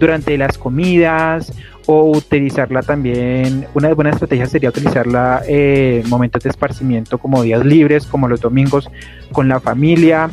durante 0.00 0.36
las 0.36 0.58
comidas 0.58 1.52
o 1.86 2.10
utilizarla 2.10 2.82
también, 2.82 3.68
una 3.74 3.94
buena 3.94 4.10
estrategia 4.10 4.46
sería 4.46 4.70
utilizarla 4.70 5.42
en 5.46 6.08
momentos 6.08 6.42
de 6.42 6.50
esparcimiento 6.50 7.18
como 7.18 7.40
días 7.44 7.64
libres, 7.64 8.04
como 8.04 8.26
los 8.26 8.40
domingos 8.40 8.90
con 9.30 9.48
la 9.48 9.60
familia, 9.60 10.28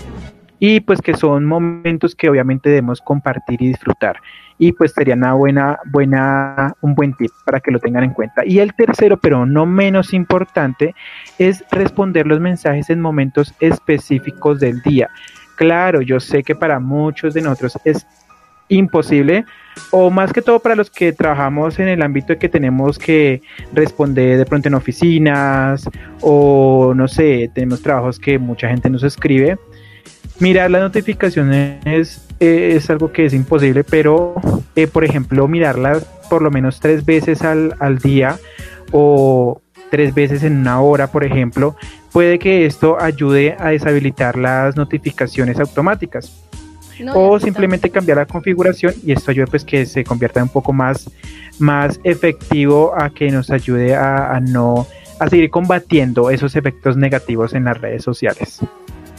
y 0.60 0.80
pues 0.80 1.02
que 1.02 1.16
son 1.16 1.46
momentos 1.46 2.16
que 2.16 2.30
obviamente 2.30 2.70
debemos 2.70 3.02
compartir 3.02 3.62
y 3.62 3.68
disfrutar. 3.68 4.18
Y 4.58 4.72
pues 4.72 4.94
sería 4.94 5.14
una 5.14 5.34
buena 5.34 5.80
buena 5.86 6.74
un 6.82 6.96
buen 6.96 7.14
tip 7.14 7.32
para 7.46 7.60
que 7.60 7.72
lo 7.72 7.80
tengan 7.80 8.04
en 8.04 8.14
cuenta. 8.14 8.44
Y 8.46 8.60
el 8.60 8.74
tercero 8.74 9.18
pero 9.18 9.46
no 9.46 9.66
menos 9.66 10.14
importante 10.14 10.96
es 11.38 11.64
responder 11.72 12.26
los 12.26 12.40
mensajes 12.40 12.90
en 12.90 13.02
momentos 13.02 13.54
específicos 13.60 14.60
del 14.60 14.82
día. 14.82 15.10
Claro 15.56 16.02
yo 16.02 16.20
sé 16.20 16.44
que 16.44 16.56
para 16.56 16.80
muchos 16.80 17.34
de 17.34 17.42
nosotros 17.42 17.78
es 17.86 18.06
imposible 18.70 19.46
o 19.92 20.10
más 20.10 20.34
que 20.34 20.42
todo 20.42 20.60
para 20.60 20.76
los 20.76 20.90
que 20.90 21.14
trabajamos 21.14 21.80
en 21.80 21.88
el 21.88 22.02
ámbito 22.02 22.34
de 22.34 22.40
que 22.40 22.50
tenemos 22.50 22.98
que 22.98 23.42
responder 23.72 24.38
de 24.38 24.46
pronto 24.46 24.68
en 24.68 24.74
oficinas 24.74 25.88
o 26.20 26.94
no 26.94 27.08
sé 27.08 27.50
tenemos 27.54 27.82
trabajos 27.82 28.20
que 28.20 28.40
mucha 28.40 28.68
gente 28.68 28.90
nos 28.90 29.04
escribe 29.04 29.58
Mirar 30.40 30.70
las 30.70 30.82
notificaciones 30.82 32.22
eh, 32.40 32.74
es 32.76 32.90
algo 32.90 33.12
que 33.12 33.26
es 33.26 33.34
imposible, 33.34 33.84
pero 33.84 34.36
eh, 34.76 34.86
por 34.86 35.04
ejemplo, 35.04 35.48
mirarlas 35.48 36.06
por 36.30 36.42
lo 36.42 36.52
menos 36.52 36.80
tres 36.80 37.04
veces 37.06 37.42
al, 37.42 37.98
día 38.04 38.38
o 38.92 39.62
tres 39.90 40.14
veces 40.14 40.44
en 40.44 40.58
una 40.58 40.82
hora, 40.82 41.08
por 41.08 41.24
ejemplo, 41.24 41.76
puede 42.12 42.38
que 42.38 42.66
esto 42.66 43.02
ayude 43.02 43.56
a 43.58 43.70
deshabilitar 43.70 44.38
las 44.38 44.76
notificaciones 44.76 45.60
automáticas. 45.60 46.44
o 47.14 47.40
simplemente 47.40 47.92
cambiar 47.92 48.18
la 48.18 48.26
configuración 48.26 48.94
y 49.04 49.12
esto 49.12 49.30
ayuda 49.30 49.46
pues 49.46 49.64
que 49.64 49.86
se 49.86 50.04
convierta 50.04 50.42
un 50.42 50.50
poco 50.50 50.74
más, 50.74 51.10
más 51.60 52.00
efectivo 52.04 52.94
a 52.96 53.12
que 53.12 53.30
nos 53.30 53.52
ayude 53.52 53.96
a, 53.96 54.36
a 54.36 54.40
no 54.40 54.88
a 55.20 55.30
seguir 55.30 55.50
combatiendo 55.50 56.30
esos 56.30 56.56
efectos 56.56 56.98
negativos 56.98 57.54
en 57.54 57.66
las 57.66 57.80
redes 57.80 58.04
sociales. 58.04 58.60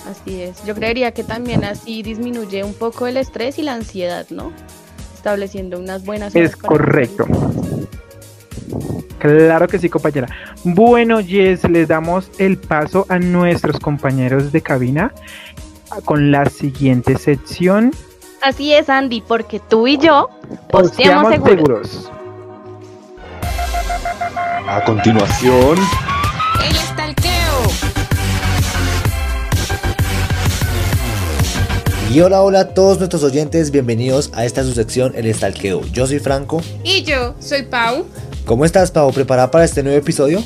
Así 0.09 0.43
es. 0.43 0.65
Yo 0.65 0.75
creería 0.75 1.12
que 1.12 1.23
también 1.23 1.65
así 1.65 2.03
disminuye 2.03 2.65
un 2.65 2.75
poco 2.75 3.07
el 3.07 3.17
estrés 3.17 3.59
y 3.59 3.62
la 3.62 3.75
ansiedad, 3.75 4.27
¿no? 4.31 4.53
Estableciendo 5.15 5.79
unas 5.79 6.05
buenas. 6.05 6.35
Es 6.35 6.57
correcto. 6.57 7.27
Claro 9.19 9.67
que 9.69 9.79
sí, 9.79 9.88
compañera. 9.88 10.29
Bueno, 10.65 11.21
Jess, 11.21 11.69
les 11.69 11.88
damos 11.88 12.31
el 12.38 12.57
paso 12.57 13.05
a 13.09 13.19
nuestros 13.19 13.79
compañeros 13.81 14.53
de 14.53 14.62
cabina 14.62 15.12
con 16.05 16.31
la 16.31 16.47
siguiente 16.47 17.19
sección. 17.19 17.93
Así 18.41 18.73
es, 18.73 18.88
Andy, 18.88 19.21
porque 19.21 19.61
tú 19.61 19.87
y 19.87 19.99
yo 19.99 20.31
posteamos, 20.71 21.33
seguros. 21.33 22.11
A 24.69 24.85
continuación, 24.85 25.77
Y 32.11 32.21
hola, 32.23 32.41
hola 32.41 32.61
a 32.61 32.69
todos 32.69 32.97
nuestros 32.97 33.23
oyentes, 33.23 33.71
bienvenidos 33.71 34.31
a 34.33 34.47
esta 34.47 34.65
su 34.65 34.73
sección 34.73 35.12
El 35.15 35.27
Estalqueo. 35.27 35.83
Yo 35.93 36.07
soy 36.07 36.21
Franco. 36.21 36.62
Y 36.83 37.03
yo 37.03 37.35
soy 37.38 37.65
Pau. 37.65 38.07
¿Cómo 38.47 38.65
estás, 38.65 38.91
Pau? 38.91 39.12
¿Preparada 39.12 39.50
para 39.50 39.67
este 39.67 39.83
nuevo 39.83 39.99
episodio? 39.99 40.43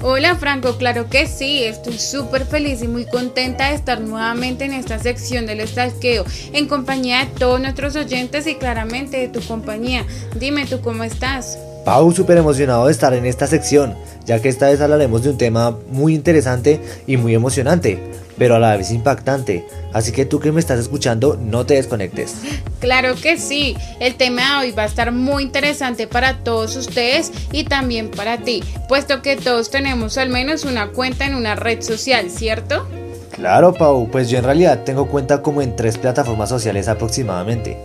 Hola 0.00 0.36
Franco, 0.36 0.78
claro 0.78 1.10
que 1.10 1.26
sí, 1.26 1.64
estoy 1.64 1.98
súper 1.98 2.46
feliz 2.46 2.82
y 2.82 2.88
muy 2.88 3.04
contenta 3.04 3.68
de 3.68 3.74
estar 3.74 4.00
nuevamente 4.00 4.64
en 4.64 4.72
esta 4.72 4.98
sección 4.98 5.44
del 5.44 5.60
estalqueo, 5.60 6.24
en 6.54 6.66
compañía 6.66 7.20
de 7.20 7.26
todos 7.38 7.60
nuestros 7.60 7.94
oyentes 7.94 8.46
y 8.46 8.54
claramente 8.54 9.18
de 9.18 9.28
tu 9.28 9.42
compañía. 9.42 10.06
Dime 10.40 10.64
tú 10.64 10.80
cómo 10.80 11.04
estás. 11.04 11.58
Pau, 11.84 12.10
súper 12.12 12.38
emocionado 12.38 12.86
de 12.86 12.92
estar 12.92 13.12
en 13.12 13.26
esta 13.26 13.46
sección, 13.46 13.94
ya 14.24 14.40
que 14.40 14.48
esta 14.48 14.68
vez 14.68 14.80
hablaremos 14.80 15.22
de 15.22 15.30
un 15.30 15.36
tema 15.36 15.76
muy 15.90 16.14
interesante 16.14 16.80
y 17.06 17.18
muy 17.18 17.34
emocionante, 17.34 18.00
pero 18.38 18.56
a 18.56 18.58
la 18.58 18.76
vez 18.76 18.90
impactante. 18.90 19.66
Así 19.92 20.12
que 20.12 20.24
tú 20.24 20.40
que 20.40 20.52
me 20.52 20.60
estás 20.60 20.78
escuchando, 20.80 21.36
no 21.36 21.66
te 21.66 21.74
desconectes. 21.74 22.36
Claro 22.80 23.14
que 23.14 23.38
sí, 23.38 23.76
el 24.00 24.16
tema 24.16 24.42
de 24.60 24.66
hoy 24.66 24.72
va 24.72 24.82
a 24.82 24.86
estar 24.86 25.12
muy 25.12 25.42
interesante 25.42 26.06
para 26.06 26.38
todos 26.38 26.76
ustedes 26.76 27.30
y 27.52 27.64
también 27.64 28.10
para 28.10 28.38
ti, 28.38 28.64
puesto 28.88 29.22
que 29.22 29.36
todos 29.36 29.70
tenemos 29.70 30.18
al 30.18 30.30
menos 30.30 30.64
una 30.64 30.88
cuenta 30.88 31.26
en 31.26 31.34
una 31.34 31.54
red 31.54 31.82
social, 31.82 32.30
¿cierto? 32.30 32.86
Claro, 33.32 33.72
Pau, 33.72 34.08
pues 34.10 34.28
yo 34.28 34.38
en 34.38 34.44
realidad 34.44 34.84
tengo 34.84 35.08
cuenta 35.08 35.42
como 35.42 35.62
en 35.62 35.74
tres 35.74 35.98
plataformas 35.98 36.48
sociales 36.48 36.88
aproximadamente. 36.88 37.76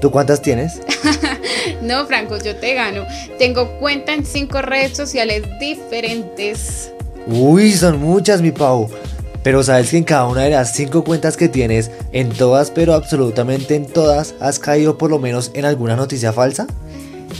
¿Tú 0.00 0.10
cuántas 0.10 0.40
tienes? 0.40 0.80
no, 1.82 2.06
Franco, 2.06 2.38
yo 2.38 2.56
te 2.56 2.74
gano. 2.74 3.04
Tengo 3.38 3.78
cuenta 3.78 4.14
en 4.14 4.24
cinco 4.24 4.62
redes 4.62 4.96
sociales 4.96 5.42
diferentes. 5.58 6.92
Uy, 7.26 7.72
son 7.72 8.00
muchas, 8.00 8.40
mi 8.40 8.50
Pau. 8.50 8.88
Pero 9.42 9.62
sabes 9.62 9.90
que 9.90 9.96
en 9.96 10.04
cada 10.04 10.26
una 10.26 10.42
de 10.42 10.50
las 10.50 10.74
cinco 10.74 11.02
cuentas 11.02 11.36
que 11.36 11.48
tienes, 11.48 11.90
en 12.12 12.28
todas, 12.28 12.70
pero 12.70 12.94
absolutamente 12.94 13.74
en 13.74 13.86
todas, 13.86 14.34
has 14.40 14.58
caído 14.58 14.98
por 14.98 15.10
lo 15.10 15.18
menos 15.18 15.50
en 15.54 15.64
alguna 15.64 15.96
noticia 15.96 16.32
falsa? 16.32 16.66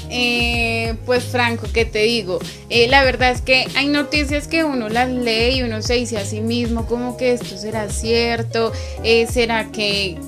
Eh, 0.09 0.95
pues 1.05 1.25
Franco, 1.25 1.67
¿qué 1.73 1.85
te 1.85 2.01
digo? 2.01 2.39
Eh, 2.69 2.89
la 2.89 3.05
verdad 3.05 3.31
es 3.31 3.43
que 3.43 3.67
hay 3.77 3.89
noticias 3.89 4.49
que 4.49 4.65
uno 4.65 4.89
las 4.89 5.11
lee 5.11 5.59
y 5.59 5.63
uno 5.63 5.83
se 5.83 5.95
dice 5.95 6.19
a 6.19 6.25
sí 6.25 6.41
mismo 6.41 6.87
como 6.87 7.17
que 7.17 7.33
esto 7.33 7.57
será 7.57 7.89
cierto, 7.91 8.73
eh, 9.05 9.27
será 9.31 9.71
que 9.71 10.19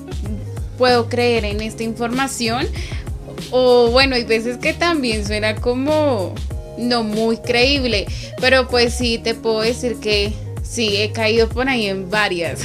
puedo 0.78 1.08
creer 1.08 1.44
en 1.44 1.60
esta 1.60 1.82
información. 1.82 2.66
O 3.50 3.90
bueno, 3.90 4.14
hay 4.14 4.24
veces 4.24 4.58
que 4.58 4.72
también 4.72 5.26
suena 5.26 5.56
como 5.56 6.34
no 6.78 7.02
muy 7.02 7.36
creíble, 7.38 8.06
pero 8.40 8.68
pues 8.68 8.94
sí 8.94 9.18
te 9.18 9.34
puedo 9.34 9.60
decir 9.60 9.96
que 10.00 10.32
Sí, 10.72 10.96
he 10.96 11.12
caído 11.12 11.50
por 11.50 11.68
ahí 11.68 11.86
en 11.86 12.08
varias. 12.08 12.60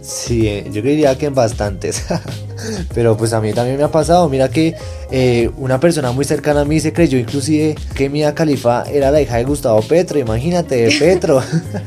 Sí, 0.00 0.48
eh, 0.48 0.64
yo 0.72 0.80
diría 0.80 1.16
que 1.18 1.26
en 1.26 1.34
bastantes. 1.34 2.04
Pero 2.94 3.18
pues 3.18 3.34
a 3.34 3.40
mí 3.42 3.52
también 3.52 3.76
me 3.76 3.82
ha 3.82 3.90
pasado. 3.90 4.28
Mira 4.30 4.48
que 4.48 4.74
eh, 5.10 5.50
una 5.58 5.78
persona 5.78 6.10
muy 6.10 6.24
cercana 6.24 6.62
a 6.62 6.64
mí 6.64 6.80
se 6.80 6.94
creyó 6.94 7.18
inclusive 7.18 7.74
que 7.94 8.08
Mia 8.08 8.34
Califa 8.34 8.84
era 8.90 9.10
la 9.10 9.20
hija 9.20 9.36
de 9.36 9.44
Gustavo 9.44 9.82
Petro. 9.82 10.18
Imagínate, 10.18 10.86
de 10.86 10.98
Petro, 10.98 11.42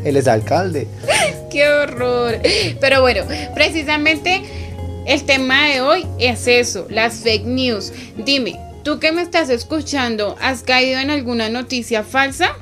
él 0.06 0.16
es 0.16 0.28
alcalde. 0.28 0.88
¡Qué 1.50 1.68
horror! 1.68 2.40
Pero 2.80 3.02
bueno, 3.02 3.24
precisamente 3.56 4.44
el 5.08 5.24
tema 5.24 5.70
de 5.70 5.82
hoy 5.82 6.06
es 6.20 6.48
eso, 6.48 6.86
las 6.90 7.16
fake 7.16 7.46
news. 7.46 7.92
Dime, 8.24 8.60
tú 8.84 9.00
que 9.00 9.12
me 9.12 9.24
estás 9.24 9.50
escuchando, 9.50 10.36
¿has 10.40 10.62
caído 10.62 11.00
en 11.00 11.10
alguna 11.10 11.50
noticia 11.50 12.04
falsa? 12.04 12.56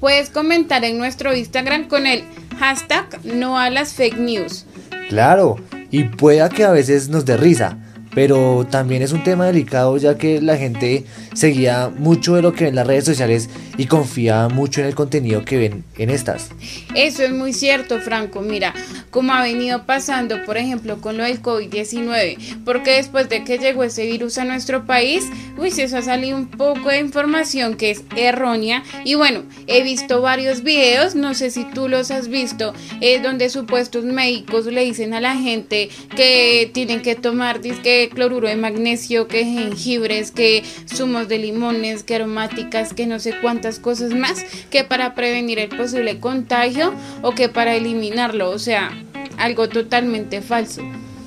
Puedes 0.00 0.30
comentar 0.30 0.84
en 0.84 0.98
nuestro 0.98 1.34
Instagram 1.34 1.88
con 1.88 2.06
el 2.06 2.24
hashtag 2.58 3.24
no 3.24 3.58
a 3.58 3.70
las 3.70 3.94
fake 3.94 4.18
news. 4.18 4.66
Claro, 5.08 5.56
y 5.90 6.04
pueda 6.04 6.48
que 6.48 6.64
a 6.64 6.70
veces 6.70 7.08
nos 7.08 7.24
dé 7.24 7.36
risa, 7.36 7.78
pero 8.18 8.66
también 8.68 9.02
es 9.02 9.12
un 9.12 9.22
tema 9.22 9.46
delicado 9.46 9.96
ya 9.96 10.18
que 10.18 10.40
la 10.40 10.56
gente 10.56 11.04
seguía 11.34 11.88
mucho 11.88 12.34
de 12.34 12.42
lo 12.42 12.52
que 12.52 12.64
ven 12.64 12.70
en 12.70 12.74
las 12.74 12.86
redes 12.88 13.04
sociales 13.04 13.48
y 13.76 13.86
confía 13.86 14.48
mucho 14.48 14.80
en 14.80 14.88
el 14.88 14.96
contenido 14.96 15.44
que 15.44 15.56
ven 15.56 15.84
en 15.96 16.10
estas. 16.10 16.50
Eso 16.96 17.22
es 17.22 17.30
muy 17.30 17.52
cierto, 17.52 18.00
Franco. 18.00 18.40
Mira, 18.40 18.74
como 19.10 19.32
ha 19.32 19.42
venido 19.42 19.86
pasando, 19.86 20.44
por 20.44 20.56
ejemplo, 20.56 21.00
con 21.00 21.16
lo 21.16 21.22
del 21.22 21.40
COVID-19, 21.40 22.64
porque 22.64 22.94
después 22.94 23.28
de 23.28 23.44
que 23.44 23.58
llegó 23.58 23.84
ese 23.84 24.04
virus 24.04 24.36
a 24.38 24.44
nuestro 24.44 24.84
país, 24.84 25.24
uy, 25.56 25.70
se 25.70 25.84
ha 25.84 26.02
salido 26.02 26.36
un 26.36 26.48
poco 26.48 26.88
de 26.88 26.98
información 26.98 27.76
que 27.76 27.92
es 27.92 28.02
errónea. 28.16 28.82
Y 29.04 29.14
bueno, 29.14 29.44
he 29.68 29.84
visto 29.84 30.20
varios 30.20 30.64
videos, 30.64 31.14
no 31.14 31.34
sé 31.34 31.52
si 31.52 31.62
tú 31.66 31.88
los 31.88 32.10
has 32.10 32.26
visto, 32.26 32.74
eh, 33.00 33.20
donde 33.20 33.48
supuestos 33.48 34.04
médicos 34.04 34.66
le 34.66 34.84
dicen 34.84 35.14
a 35.14 35.20
la 35.20 35.36
gente 35.36 35.88
que 36.16 36.68
tienen 36.74 37.00
que 37.00 37.14
tomar 37.14 37.60
disque 37.60 38.07
cloruro 38.08 38.48
de 38.48 38.56
magnesio, 38.56 39.28
que 39.28 39.44
jengibres, 39.44 40.30
que 40.30 40.62
zumos 40.86 41.28
de 41.28 41.38
limones, 41.38 42.02
que 42.02 42.16
aromáticas, 42.16 42.92
que 42.92 43.06
no 43.06 43.18
sé 43.18 43.34
cuántas 43.40 43.78
cosas 43.78 44.14
más, 44.14 44.44
que 44.70 44.84
para 44.84 45.14
prevenir 45.14 45.58
el 45.58 45.68
posible 45.68 46.20
contagio 46.20 46.92
o 47.22 47.32
que 47.32 47.48
para 47.48 47.74
eliminarlo. 47.74 48.50
O 48.50 48.58
sea, 48.58 48.90
algo 49.38 49.68
totalmente 49.68 50.42
falso. 50.42 50.82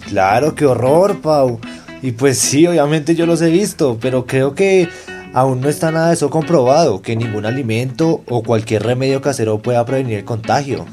Claro, 0.08 0.56
qué 0.56 0.66
horror, 0.66 1.22
Pau. 1.22 1.60
Y 2.02 2.14
pues 2.14 2.38
sí, 2.38 2.66
obviamente 2.66 3.16
yo 3.16 3.26
los 3.26 3.42
he 3.42 3.50
visto, 3.50 3.98
pero 4.02 4.26
creo 4.26 4.56
que 4.56 4.90
aún 5.34 5.62
no 5.62 5.70
está 5.70 5.92
nada 5.92 6.08
de 6.08 6.16
eso 6.16 6.30
comprobado, 6.30 7.02
que 7.02 7.16
ningún 7.16 7.46
alimento 7.46 8.24
o 8.28 8.44
cualquier 8.44 8.84
remedio 8.84 9.22
casero 9.22 9.60
pueda 9.60 9.86
prevenir 9.86 10.20
el 10.20 10.26
contagio. 10.26 10.86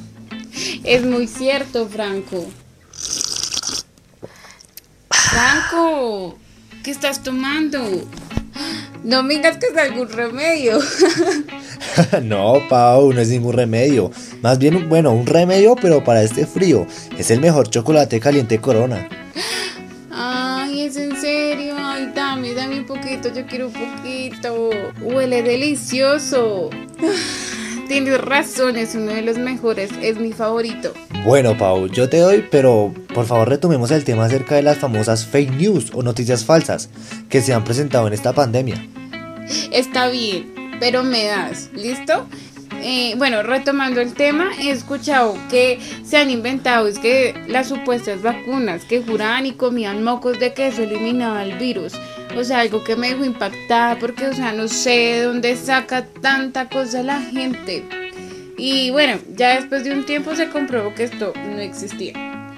Es 0.85 1.05
muy 1.05 1.27
cierto, 1.27 1.87
Franco. 1.87 2.45
Franco, 5.31 6.39
¿qué 6.83 6.91
estás 6.91 7.23
tomando? 7.23 7.79
No 9.05 9.23
me 9.23 9.35
digas 9.35 9.59
que 9.59 9.67
es 9.67 9.77
algún 9.77 10.09
remedio. 10.09 10.79
no, 12.23 12.63
Pau, 12.69 13.13
no 13.13 13.21
es 13.21 13.29
ningún 13.29 13.53
remedio. 13.53 14.11
Más 14.43 14.59
bien, 14.59 14.89
bueno, 14.89 15.13
un 15.13 15.27
remedio, 15.27 15.77
pero 15.77 16.03
para 16.03 16.23
este 16.23 16.47
frío. 16.47 16.87
Es 17.17 17.31
el 17.31 17.41
mejor 17.41 17.69
chocolate 17.69 18.21
caliente 18.21 18.59
Corona. 18.59 19.09
Ay, 20.11 20.83
es 20.83 20.97
en 20.97 21.15
serio. 21.21 21.75
Ay, 21.79 22.11
dame, 22.15 22.55
dame 22.55 22.81
un 22.81 22.87
poquito. 22.87 23.33
Yo 23.33 23.47
quiero 23.47 23.69
un 23.69 23.75
poquito. 23.75 24.71
Huele 25.03 25.43
delicioso. 25.43 26.71
Tienes 27.89 28.21
razón, 28.21 28.77
es 28.77 28.95
uno 28.95 29.13
de 29.13 29.23
los 29.23 29.39
mejores. 29.39 29.91
Es 30.03 30.19
mi 30.19 30.33
favorito. 30.33 30.93
Bueno, 31.25 31.57
Pau, 31.57 31.89
yo 31.89 32.11
te 32.11 32.19
doy, 32.19 32.45
pero 32.51 32.93
por 33.15 33.25
favor 33.25 33.49
retomemos 33.49 33.91
el 33.91 34.05
tema 34.05 34.27
acerca 34.27 34.57
de 34.57 34.63
las 34.63 34.77
famosas 34.77 35.25
fake 35.25 35.53
news 35.53 35.91
o 35.95 36.03
noticias 36.03 36.45
falsas 36.45 36.91
que 37.31 37.41
se 37.41 37.55
han 37.55 37.65
presentado 37.65 38.07
en 38.07 38.13
esta 38.13 38.35
pandemia. 38.35 38.87
Está 39.73 40.09
bien, 40.09 40.77
pero 40.79 41.03
me 41.03 41.25
das, 41.25 41.71
¿listo? 41.73 42.27
Eh, 42.83 43.15
bueno, 43.17 43.43
retomando 43.43 44.01
el 44.01 44.13
tema, 44.13 44.51
he 44.61 44.71
escuchado 44.71 45.37
que 45.51 45.81
se 46.05 46.19
han 46.19 46.31
inventado, 46.31 46.87
es 46.87 46.99
que 46.99 47.35
las 47.49 47.69
supuestas 47.69 48.23
vacunas 48.23 48.85
que 48.85 49.03
juraban 49.03 49.47
y 49.47 49.53
comían 49.53 50.05
mocos 50.05 50.39
de 50.39 50.53
que 50.53 50.69
eso 50.69 50.83
eliminaba 50.83 51.43
el 51.43 51.59
virus. 51.59 51.95
O 52.37 52.45
sea, 52.45 52.61
algo 52.61 52.85
que 52.85 52.97
me 52.97 53.11
dejó 53.11 53.25
impactada 53.25 53.99
porque, 53.99 54.27
o 54.27 54.35
sea, 54.35 54.53
no 54.53 54.69
sé 54.69 54.91
de 54.91 55.23
dónde 55.23 55.57
saca 55.57 56.07
tanta 56.07 56.69
cosa 56.69 57.03
la 57.03 57.21
gente. 57.21 57.85
Y 58.57 58.91
bueno, 58.91 59.19
ya 59.37 59.57
después 59.57 59.85
de 59.85 59.93
un 59.93 60.05
tiempo 60.05 60.35
se 60.35 60.49
comprobó 60.49 60.95
que 60.95 61.05
esto 61.05 61.33
no 61.35 61.59
existía, 61.59 62.13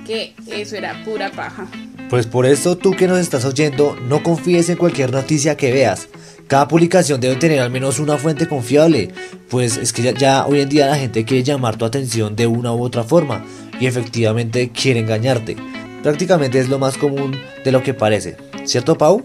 que 0.06 0.34
eso 0.50 0.76
era 0.76 1.02
pura 1.04 1.30
paja. 1.30 1.66
Pues 2.08 2.26
por 2.26 2.46
eso 2.46 2.76
tú 2.76 2.92
que 2.92 3.06
nos 3.06 3.18
estás 3.18 3.44
oyendo, 3.44 3.96
no 4.08 4.22
confíes 4.22 4.68
en 4.68 4.78
cualquier 4.78 5.12
noticia 5.12 5.56
que 5.56 5.72
veas. 5.72 6.08
Cada 6.48 6.66
publicación 6.66 7.20
debe 7.20 7.36
tener 7.36 7.60
al 7.60 7.70
menos 7.70 8.00
una 8.00 8.18
fuente 8.18 8.48
confiable, 8.48 9.12
pues 9.48 9.76
es 9.76 9.92
que 9.92 10.12
ya, 10.14 10.46
hoy 10.46 10.60
en 10.60 10.68
día 10.68 10.86
la 10.86 10.96
gente 10.96 11.24
quiere 11.24 11.44
llamar 11.44 11.76
tu 11.76 11.84
atención 11.84 12.34
de 12.34 12.48
una 12.48 12.74
u 12.74 12.82
otra 12.82 13.04
forma 13.04 13.44
y 13.78 13.86
efectivamente 13.86 14.70
quiere 14.70 14.98
engañarte. 14.98 15.56
Prácticamente 16.02 16.58
es 16.58 16.68
lo 16.68 16.80
más 16.80 16.96
común 16.96 17.38
de 17.64 17.70
lo 17.70 17.84
que 17.84 17.94
parece, 17.94 18.36
¿cierto 18.64 18.98
Pau? 18.98 19.24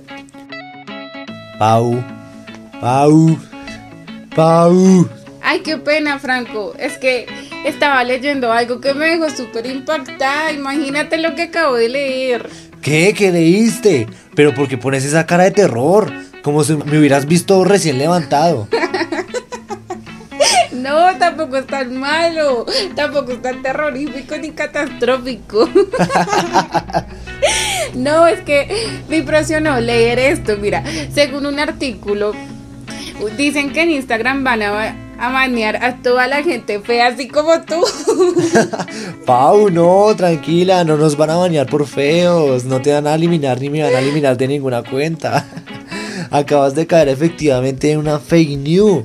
Pau, 1.57 2.03
Pau, 2.81 3.37
Pau. 4.35 5.09
Ay, 5.41 5.61
qué 5.61 5.77
pena, 5.77 6.19
Franco. 6.19 6.73
Es 6.77 6.97
que 6.97 7.27
estaba 7.65 8.03
leyendo 8.03 8.51
algo 8.51 8.81
que 8.81 8.93
me 8.93 9.05
dejó 9.05 9.29
súper 9.29 9.65
impactada. 9.67 10.51
Imagínate 10.51 11.17
lo 11.17 11.33
que 11.35 11.43
acabo 11.43 11.75
de 11.75 11.89
leer. 11.89 12.49
¿Qué? 12.81 13.13
¿Qué 13.17 13.31
leíste? 13.31 14.07
Pero 14.35 14.53
¿por 14.53 14.67
qué 14.67 14.77
pones 14.77 15.05
esa 15.05 15.25
cara 15.25 15.45
de 15.45 15.51
terror? 15.51 16.11
Como 16.43 16.63
si 16.63 16.75
me 16.75 16.99
hubieras 16.99 17.25
visto 17.25 17.63
recién 17.63 17.97
levantado. 17.97 18.67
No, 20.71 21.17
tampoco 21.17 21.57
es 21.57 21.65
tan 21.65 21.97
malo, 21.97 22.65
tampoco 22.95 23.31
es 23.31 23.41
tan 23.41 23.63
terrorífico 23.63 24.37
ni 24.37 24.51
catastrófico. 24.51 25.67
No, 27.93 28.27
es 28.27 28.41
que 28.41 28.67
me 29.09 29.17
impresionó 29.17 29.79
leer 29.79 30.19
esto. 30.19 30.57
Mira, 30.57 30.83
según 31.13 31.45
un 31.45 31.59
artículo, 31.59 32.33
dicen 33.37 33.71
que 33.71 33.83
en 33.83 33.91
Instagram 33.91 34.43
van 34.43 34.61
a, 34.61 34.95
a 35.17 35.31
banear 35.31 35.83
a 35.83 35.97
toda 36.01 36.27
la 36.27 36.43
gente 36.43 36.79
fea, 36.79 37.07
así 37.07 37.27
como 37.27 37.61
tú. 37.61 37.81
Pau, 39.25 39.69
no, 39.69 40.13
tranquila, 40.15 40.83
no 40.83 40.97
nos 40.97 41.15
van 41.15 41.29
a 41.29 41.35
banear 41.35 41.67
por 41.67 41.87
feos, 41.87 42.65
no 42.65 42.81
te 42.81 42.93
van 42.93 43.07
a 43.07 43.15
eliminar 43.15 43.59
ni 43.59 43.69
me 43.69 43.83
van 43.83 43.95
a 43.95 43.99
eliminar 43.99 44.37
de 44.37 44.47
ninguna 44.47 44.83
cuenta. 44.83 45.45
Acabas 46.31 46.75
de 46.75 46.87
caer 46.87 47.09
efectivamente 47.09 47.91
en 47.91 47.99
una 47.99 48.19
fake 48.19 48.57
news. 48.57 49.03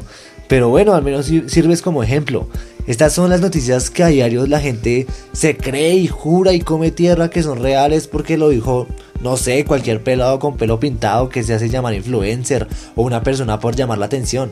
Pero 0.49 0.69
bueno, 0.69 0.95
al 0.95 1.05
menos 1.05 1.27
sirves 1.27 1.81
como 1.81 2.03
ejemplo. 2.03 2.49
Estas 2.87 3.13
son 3.13 3.31
las 3.31 3.41
noticias 3.41 3.91
que 3.91 4.03
a 4.03 4.09
diario 4.09 4.47
la 4.47 4.61
gente 4.61 5.07
se 5.33 5.57
cree 5.57 5.95
y 5.95 6.07
jura 6.07 6.53
y 6.53 6.61
come 6.61 6.91
tierra 6.91 7.31
que 7.31 7.43
son 7.43 7.63
reales 7.63 8.09
porque 8.09 8.37
lo 8.37 8.49
dijo, 8.49 8.87
no 9.21 9.37
sé, 9.37 9.65
cualquier 9.65 10.03
pelado 10.03 10.39
con 10.39 10.57
pelo 10.57 10.81
pintado 10.81 11.29
que 11.29 11.43
se 11.43 11.55
hace 11.55 11.69
llamar 11.69 11.95
influencer 11.95 12.67
o 12.97 13.03
una 13.03 13.23
persona 13.23 13.61
por 13.61 13.77
llamar 13.77 13.99
la 13.99 14.07
atención. 14.07 14.51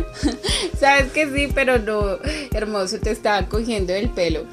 Sabes 0.80 1.12
que 1.12 1.30
sí, 1.32 1.48
pero 1.54 1.78
no, 1.78 2.18
hermoso, 2.52 2.98
te 2.98 3.10
estaba 3.10 3.46
cogiendo 3.48 3.92
el 3.92 4.08
pelo. 4.10 4.44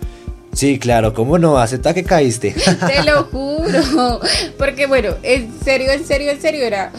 Sí, 0.54 0.78
claro, 0.80 1.14
¿cómo 1.14 1.38
no? 1.38 1.58
Acepta 1.58 1.94
que 1.94 2.04
caíste. 2.04 2.54
Te 2.88 3.04
lo 3.04 3.24
juro. 3.32 4.20
Porque 4.58 4.88
bueno, 4.88 5.16
en 5.24 5.52
serio, 5.64 5.92
en 5.92 6.06
serio, 6.06 6.32
en 6.32 6.42
serio 6.42 6.64
era 6.66 6.92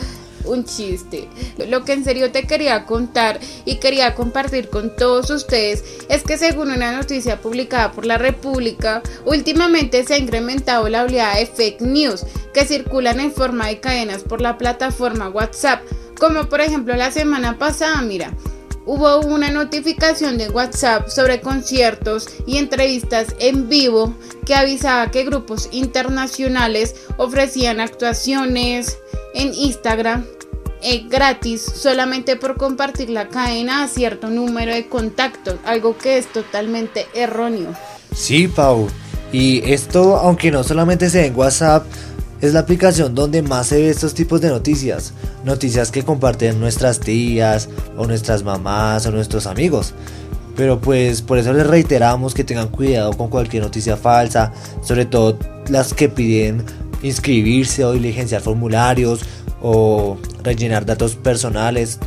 un 0.44 0.64
chiste. 0.64 1.28
Lo 1.68 1.84
que 1.84 1.92
en 1.92 2.04
serio 2.04 2.30
te 2.30 2.46
quería 2.46 2.86
contar 2.86 3.40
y 3.64 3.76
quería 3.76 4.14
compartir 4.14 4.68
con 4.68 4.94
todos 4.96 5.30
ustedes 5.30 5.84
es 6.08 6.22
que 6.22 6.38
según 6.38 6.70
una 6.70 6.92
noticia 6.92 7.40
publicada 7.40 7.92
por 7.92 8.06
la 8.06 8.18
República, 8.18 9.02
últimamente 9.24 10.04
se 10.04 10.14
ha 10.14 10.18
incrementado 10.18 10.88
la 10.88 11.04
oleada 11.04 11.36
de 11.36 11.46
fake 11.46 11.80
news 11.82 12.24
que 12.52 12.64
circulan 12.64 13.20
en 13.20 13.32
forma 13.32 13.68
de 13.68 13.80
cadenas 13.80 14.22
por 14.22 14.40
la 14.40 14.58
plataforma 14.58 15.28
WhatsApp, 15.28 15.82
como 16.18 16.48
por 16.48 16.60
ejemplo 16.60 16.94
la 16.96 17.10
semana 17.10 17.58
pasada, 17.58 18.00
mira. 18.02 18.32
Hubo 18.86 19.20
una 19.20 19.50
notificación 19.50 20.38
de 20.38 20.48
WhatsApp 20.48 21.08
sobre 21.08 21.40
conciertos 21.40 22.28
y 22.46 22.56
entrevistas 22.56 23.36
en 23.38 23.68
vivo 23.68 24.14
que 24.46 24.54
avisaba 24.54 25.10
que 25.10 25.24
grupos 25.24 25.68
internacionales 25.70 26.96
ofrecían 27.18 27.78
actuaciones, 27.78 28.98
en 29.34 29.54
Instagram 29.54 30.24
eh, 30.82 31.04
gratis 31.10 31.62
solamente 31.62 32.36
por 32.36 32.56
compartir 32.56 33.10
la 33.10 33.28
cadena 33.28 33.84
a 33.84 33.88
cierto 33.88 34.28
número 34.30 34.72
de 34.72 34.88
contactos, 34.88 35.56
algo 35.66 35.96
que 35.98 36.16
es 36.16 36.32
totalmente 36.32 37.06
erróneo. 37.14 37.74
Sí, 38.14 38.48
Pau. 38.48 38.88
Y 39.30 39.62
esto, 39.70 40.16
aunque 40.16 40.50
no 40.50 40.64
solamente 40.64 41.10
se 41.10 41.18
ve 41.18 41.26
en 41.26 41.36
WhatsApp, 41.36 41.84
es 42.40 42.54
la 42.54 42.60
aplicación 42.60 43.14
donde 43.14 43.42
más 43.42 43.66
se 43.66 43.76
ve 43.76 43.90
estos 43.90 44.14
tipos 44.14 44.40
de 44.40 44.48
noticias. 44.48 45.12
Noticias 45.44 45.90
que 45.90 46.02
comparten 46.02 46.58
nuestras 46.58 46.98
tías, 46.98 47.68
o 47.96 48.06
nuestras 48.06 48.42
mamás, 48.42 49.04
o 49.06 49.10
nuestros 49.10 49.46
amigos. 49.46 49.92
Pero 50.56 50.80
pues 50.80 51.20
por 51.20 51.38
eso 51.38 51.52
les 51.52 51.66
reiteramos 51.66 52.32
que 52.32 52.42
tengan 52.42 52.68
cuidado 52.68 53.12
con 53.12 53.28
cualquier 53.28 53.62
noticia 53.62 53.96
falsa, 53.96 54.52
sobre 54.82 55.04
todo 55.04 55.38
las 55.68 55.92
que 55.92 56.08
piden 56.08 56.64
inscribirse 57.02 57.84
o 57.84 57.92
diligenciar 57.92 58.42
formularios 58.42 59.20
o 59.62 60.18
rellenar 60.42 60.86
datos 60.86 61.16
personales. 61.16 61.98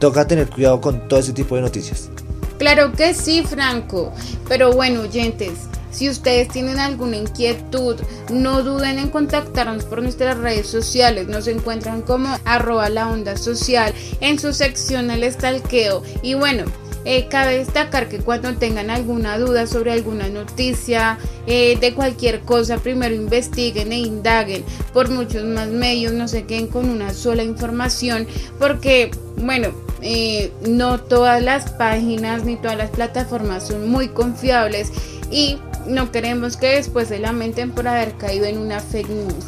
Toca 0.00 0.26
tener 0.26 0.48
cuidado 0.48 0.80
con 0.80 1.08
todo 1.08 1.20
ese 1.20 1.32
tipo 1.32 1.56
de 1.56 1.62
noticias. 1.62 2.10
Claro 2.58 2.92
que 2.92 3.14
sí, 3.14 3.42
Franco. 3.42 4.12
Pero 4.48 4.72
bueno, 4.72 5.02
oyentes, 5.02 5.68
si 5.90 6.10
ustedes 6.10 6.48
tienen 6.48 6.78
alguna 6.78 7.16
inquietud, 7.16 7.96
no 8.30 8.62
duden 8.62 8.98
en 8.98 9.08
contactarnos 9.08 9.84
por 9.84 10.02
nuestras 10.02 10.36
redes 10.36 10.66
sociales. 10.66 11.28
Nos 11.28 11.48
encuentran 11.48 12.02
como 12.02 12.28
arroba 12.44 12.88
la 12.90 13.08
onda 13.08 13.36
social 13.36 13.94
en 14.20 14.38
su 14.38 14.52
sección 14.52 15.10
el 15.10 15.22
estalqueo. 15.22 16.02
Y 16.22 16.34
bueno, 16.34 16.64
eh, 17.06 17.28
cabe 17.28 17.58
destacar 17.58 18.08
que 18.08 18.18
cuando 18.18 18.52
tengan 18.54 18.90
alguna 18.90 19.38
duda 19.38 19.68
sobre 19.68 19.92
alguna 19.92 20.28
noticia 20.28 21.18
eh, 21.46 21.78
de 21.80 21.94
cualquier 21.94 22.40
cosa, 22.40 22.78
primero 22.78 23.14
investiguen 23.14 23.92
e 23.92 24.00
indaguen 24.00 24.64
por 24.92 25.08
muchos 25.08 25.44
más 25.44 25.68
medios, 25.68 26.12
no 26.12 26.26
se 26.26 26.46
queden 26.46 26.66
con 26.66 26.90
una 26.90 27.14
sola 27.14 27.44
información, 27.44 28.26
porque, 28.58 29.12
bueno, 29.36 29.68
eh, 30.02 30.52
no 30.68 30.98
todas 30.98 31.40
las 31.40 31.70
páginas 31.70 32.44
ni 32.44 32.56
todas 32.56 32.76
las 32.76 32.90
plataformas 32.90 33.68
son 33.68 33.88
muy 33.88 34.08
confiables 34.08 34.90
y 35.30 35.58
no 35.86 36.10
queremos 36.10 36.56
que 36.56 36.74
después 36.74 37.06
se 37.06 37.20
lamenten 37.20 37.70
por 37.70 37.86
haber 37.86 38.14
caído 38.14 38.46
en 38.46 38.58
una 38.58 38.80
fake 38.80 39.08
news. 39.08 39.44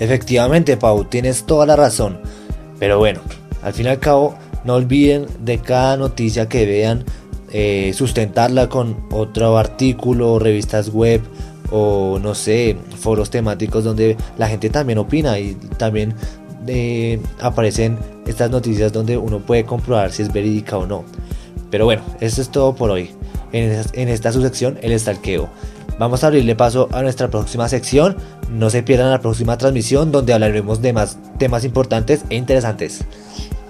Efectivamente, 0.00 0.78
Pau, 0.78 1.04
tienes 1.04 1.44
toda 1.44 1.66
la 1.66 1.76
razón. 1.76 2.18
Pero 2.78 2.98
bueno, 2.98 3.20
al 3.62 3.74
fin 3.74 3.86
y 3.86 3.88
al 3.90 3.98
cabo, 3.98 4.38
no 4.66 4.74
olviden 4.74 5.26
de 5.40 5.58
cada 5.58 5.96
noticia 5.96 6.48
que 6.48 6.66
vean, 6.66 7.04
eh, 7.52 7.92
sustentarla 7.94 8.68
con 8.68 8.96
otro 9.10 9.56
artículo, 9.56 10.38
revistas 10.38 10.90
web 10.90 11.22
o 11.70 12.18
no 12.20 12.34
sé, 12.34 12.76
foros 12.98 13.30
temáticos 13.30 13.84
donde 13.84 14.16
la 14.36 14.48
gente 14.48 14.68
también 14.70 14.98
opina 14.98 15.38
y 15.38 15.54
también 15.78 16.14
eh, 16.66 17.20
aparecen 17.40 17.98
estas 18.26 18.50
noticias 18.50 18.92
donde 18.92 19.16
uno 19.16 19.40
puede 19.40 19.64
comprobar 19.64 20.12
si 20.12 20.22
es 20.22 20.32
verídica 20.32 20.76
o 20.76 20.86
no. 20.86 21.04
Pero 21.70 21.84
bueno, 21.84 22.02
eso 22.20 22.42
es 22.42 22.50
todo 22.50 22.74
por 22.74 22.90
hoy. 22.90 23.10
En 23.52 23.80
en 23.92 24.08
esta 24.08 24.32
subsección, 24.32 24.78
el 24.82 24.92
estalqueo. 24.92 25.48
Vamos 25.98 26.22
a 26.22 26.26
abrirle 26.26 26.54
paso 26.54 26.88
a 26.92 27.02
nuestra 27.02 27.30
próxima 27.30 27.68
sección. 27.68 28.16
No 28.50 28.68
se 28.70 28.82
pierdan 28.82 29.10
la 29.10 29.20
próxima 29.20 29.56
transmisión 29.56 30.12
donde 30.12 30.34
hablaremos 30.34 30.82
de 30.82 30.92
más 30.92 31.18
temas 31.38 31.64
importantes 31.64 32.24
e 32.28 32.36
interesantes. 32.36 33.04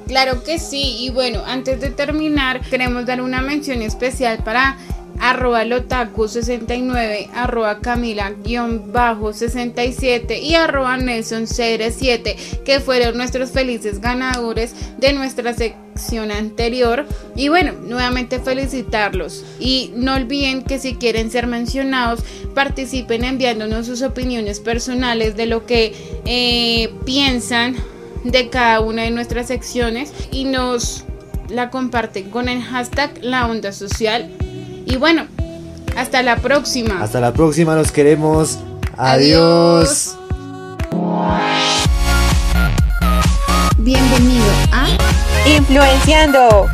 Claro 0.07 0.45
que 0.45 0.59
sí, 0.59 0.97
y 1.01 1.11
bueno, 1.11 1.42
antes 1.47 1.81
de 1.81 1.90
terminar, 1.90 2.61
queremos 2.61 3.07
dar 3.07 3.21
una 3.21 3.42
mención 3.42 3.83
especial 3.83 4.38
para 4.45 4.77
arroba 5.19 5.64
lotaku69, 5.64 7.31
arroba 7.35 7.81
camila-67 7.81 10.40
y 10.40 10.55
arroba 10.55 10.97
nelson7, 10.99 12.37
que 12.64 12.79
fueron 12.81 13.16
nuestros 13.16 13.51
felices 13.51 14.01
ganadores 14.01 14.77
de 14.99 15.12
nuestra 15.12 15.55
sección 15.55 16.31
anterior. 16.31 17.05
Y 17.35 17.49
bueno, 17.49 17.73
nuevamente 17.73 18.38
felicitarlos. 18.38 19.45
Y 19.59 19.90
no 19.97 20.14
olviden 20.14 20.62
que 20.62 20.79
si 20.79 20.95
quieren 20.95 21.33
ser 21.33 21.47
mencionados, 21.47 22.21
participen 22.55 23.25
enviándonos 23.25 23.87
sus 23.87 24.03
opiniones 24.03 24.61
personales 24.61 25.35
de 25.37 25.47
lo 25.47 25.64
que 25.66 25.95
eh, 26.25 26.92
piensan 27.05 27.75
de 28.24 28.48
cada 28.48 28.81
una 28.81 29.02
de 29.02 29.11
nuestras 29.11 29.48
secciones 29.48 30.12
y 30.31 30.44
nos 30.44 31.05
la 31.48 31.70
comparten 31.70 32.31
con 32.31 32.48
el 32.48 32.62
hashtag 32.62 33.18
la 33.22 33.46
onda 33.46 33.72
social 33.72 34.31
y 34.87 34.96
bueno, 34.96 35.26
hasta 35.96 36.22
la 36.22 36.37
próxima. 36.37 37.02
Hasta 37.02 37.20
la 37.20 37.33
próxima, 37.33 37.74
los 37.74 37.90
queremos. 37.90 38.59
Adiós. 38.96 40.16
Bienvenido 43.79 44.44
a 44.72 44.88
Influenciando. 45.48 46.66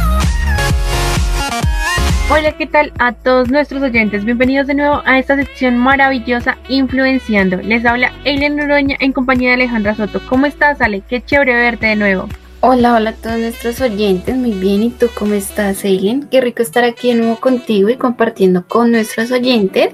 Hola, 2.31 2.53
¿qué 2.57 2.67
tal 2.67 2.93
a 2.99 3.13
todos 3.13 3.51
nuestros 3.51 3.83
oyentes? 3.83 4.25
Bienvenidos 4.25 4.67
de 4.67 4.75
nuevo 4.75 5.03
a 5.05 5.19
esta 5.19 5.37
sección 5.37 5.77
maravillosa 5.77 6.57
Influenciando. 6.69 7.57
Les 7.59 7.85
habla 7.85 8.13
Eileen 8.25 8.57
Noroña 8.57 8.97
en 9.01 9.13
compañía 9.13 9.51
de 9.51 9.55
Alejandra 9.55 9.95
Soto. 9.95 10.21
¿Cómo 10.29 10.47
estás, 10.47 10.81
Ale? 10.81 11.03
Qué 11.09 11.23
chévere 11.23 11.55
verte 11.55 11.87
de 11.87 11.97
nuevo. 11.97 12.29
Hola, 12.61 12.95
hola 12.95 13.11
a 13.11 13.15
todos 13.15 13.41
nuestros 13.41 13.81
oyentes, 13.81 14.37
muy 14.37 14.53
bien, 14.53 14.85
¿y 14.85 14.91
tú 14.91 15.09
cómo 15.13 15.35
estás, 15.35 15.85
Eileen? 15.85 16.29
Qué 16.29 16.41
rico 16.41 16.63
estar 16.63 16.85
aquí 16.85 17.09
de 17.09 17.17
nuevo 17.17 17.41
contigo 17.41 17.89
y 17.91 17.97
compartiendo 17.97 18.69
con 18.69 18.93
nuestros 18.93 19.33
oyentes. 19.33 19.89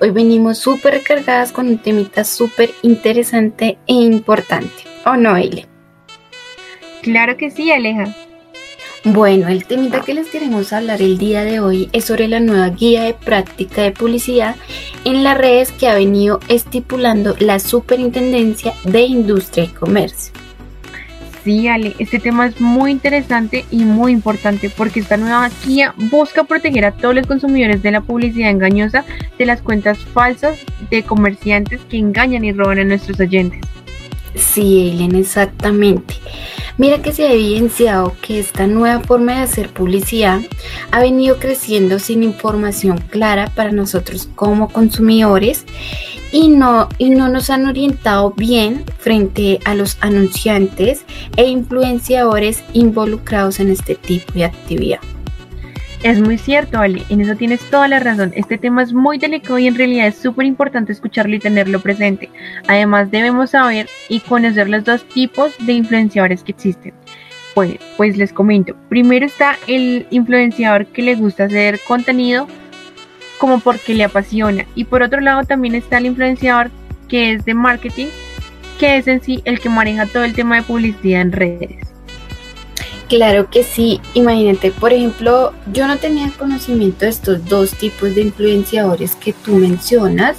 Hoy 0.00 0.10
venimos 0.10 0.58
súper 0.58 0.94
recargadas 0.94 1.50
con 1.50 1.66
un 1.66 1.78
temita 1.78 2.22
súper 2.22 2.70
interesante 2.82 3.78
e 3.88 3.94
importante, 3.94 4.84
¿o 5.04 5.16
no, 5.16 5.36
Eileen? 5.36 5.66
Claro 7.02 7.36
que 7.36 7.50
sí, 7.50 7.72
Aleja. 7.72 8.06
Bueno, 9.06 9.48
el 9.48 9.66
temita 9.66 10.00
que 10.00 10.14
les 10.14 10.28
queremos 10.28 10.72
hablar 10.72 11.02
el 11.02 11.18
día 11.18 11.44
de 11.44 11.60
hoy 11.60 11.90
es 11.92 12.06
sobre 12.06 12.26
la 12.26 12.40
nueva 12.40 12.70
guía 12.70 13.02
de 13.02 13.12
práctica 13.12 13.82
de 13.82 13.90
publicidad 13.90 14.56
en 15.04 15.22
las 15.22 15.36
redes 15.36 15.72
que 15.72 15.88
ha 15.88 15.94
venido 15.94 16.40
estipulando 16.48 17.36
la 17.38 17.58
Superintendencia 17.58 18.72
de 18.84 19.02
Industria 19.02 19.64
y 19.64 19.68
Comercio. 19.68 20.32
Sí, 21.44 21.68
Ale, 21.68 21.94
este 21.98 22.18
tema 22.18 22.46
es 22.46 22.58
muy 22.62 22.92
interesante 22.92 23.66
y 23.70 23.84
muy 23.84 24.10
importante 24.10 24.70
porque 24.70 25.00
esta 25.00 25.18
nueva 25.18 25.50
guía 25.66 25.94
busca 26.10 26.44
proteger 26.44 26.86
a 26.86 26.92
todos 26.92 27.14
los 27.14 27.26
consumidores 27.26 27.82
de 27.82 27.90
la 27.90 28.00
publicidad 28.00 28.48
engañosa 28.48 29.04
de 29.38 29.44
las 29.44 29.60
cuentas 29.60 29.98
falsas 29.98 30.58
de 30.90 31.02
comerciantes 31.02 31.82
que 31.90 31.98
engañan 31.98 32.46
y 32.46 32.52
roban 32.52 32.78
a 32.78 32.84
nuestros 32.84 33.20
oyentes. 33.20 33.60
Sí, 34.34 34.88
Eileen, 34.88 35.14
exactamente. 35.14 36.14
Mira 36.76 37.02
que 37.02 37.12
se 37.12 37.24
ha 37.24 37.32
evidenciado 37.32 38.16
que 38.20 38.40
esta 38.40 38.66
nueva 38.66 39.00
forma 39.00 39.36
de 39.36 39.42
hacer 39.42 39.68
publicidad 39.68 40.40
ha 40.90 41.00
venido 41.00 41.38
creciendo 41.38 42.00
sin 42.00 42.24
información 42.24 42.98
clara 42.98 43.52
para 43.54 43.70
nosotros 43.70 44.28
como 44.34 44.68
consumidores 44.68 45.66
y 46.32 46.48
no, 46.48 46.88
y 46.98 47.10
no 47.10 47.28
nos 47.28 47.48
han 47.50 47.66
orientado 47.66 48.32
bien 48.32 48.84
frente 48.98 49.60
a 49.64 49.76
los 49.76 49.98
anunciantes 50.00 51.04
e 51.36 51.46
influenciadores 51.46 52.64
involucrados 52.72 53.60
en 53.60 53.70
este 53.70 53.94
tipo 53.94 54.32
de 54.32 54.44
actividad. 54.44 54.98
Es 56.04 56.20
muy 56.20 56.36
cierto, 56.36 56.80
Ale, 56.80 57.02
en 57.08 57.22
eso 57.22 57.34
tienes 57.34 57.62
toda 57.70 57.88
la 57.88 57.98
razón. 57.98 58.30
Este 58.36 58.58
tema 58.58 58.82
es 58.82 58.92
muy 58.92 59.16
delicado 59.16 59.58
y 59.58 59.68
en 59.68 59.74
realidad 59.74 60.06
es 60.08 60.16
súper 60.16 60.44
importante 60.44 60.92
escucharlo 60.92 61.34
y 61.34 61.38
tenerlo 61.38 61.80
presente. 61.80 62.28
Además, 62.68 63.10
debemos 63.10 63.52
saber 63.52 63.88
y 64.10 64.20
conocer 64.20 64.68
los 64.68 64.84
dos 64.84 65.08
tipos 65.08 65.54
de 65.64 65.72
influenciadores 65.72 66.44
que 66.44 66.52
existen. 66.52 66.92
Pues, 67.54 67.78
pues 67.96 68.18
les 68.18 68.34
comento. 68.34 68.76
Primero 68.90 69.24
está 69.24 69.56
el 69.66 70.06
influenciador 70.10 70.84
que 70.84 71.00
le 71.00 71.14
gusta 71.14 71.44
hacer 71.44 71.80
contenido 71.88 72.48
como 73.38 73.60
porque 73.60 73.94
le 73.94 74.04
apasiona. 74.04 74.66
Y 74.74 74.84
por 74.84 75.00
otro 75.02 75.22
lado 75.22 75.44
también 75.44 75.74
está 75.74 75.96
el 75.96 76.04
influenciador 76.04 76.70
que 77.08 77.32
es 77.32 77.46
de 77.46 77.54
marketing, 77.54 78.08
que 78.78 78.98
es 78.98 79.08
en 79.08 79.22
sí 79.22 79.40
el 79.46 79.58
que 79.58 79.70
maneja 79.70 80.04
todo 80.04 80.24
el 80.24 80.34
tema 80.34 80.56
de 80.56 80.64
publicidad 80.64 81.22
en 81.22 81.32
redes. 81.32 81.93
Claro 83.08 83.50
que 83.50 83.62
sí, 83.62 84.00
imagínate, 84.14 84.70
por 84.70 84.92
ejemplo, 84.92 85.52
yo 85.72 85.86
no 85.86 85.98
tenía 85.98 86.30
conocimiento 86.38 87.04
de 87.04 87.10
estos 87.10 87.44
dos 87.44 87.72
tipos 87.72 88.14
de 88.14 88.22
influenciadores 88.22 89.14
que 89.14 89.32
tú 89.32 89.56
mencionas. 89.56 90.38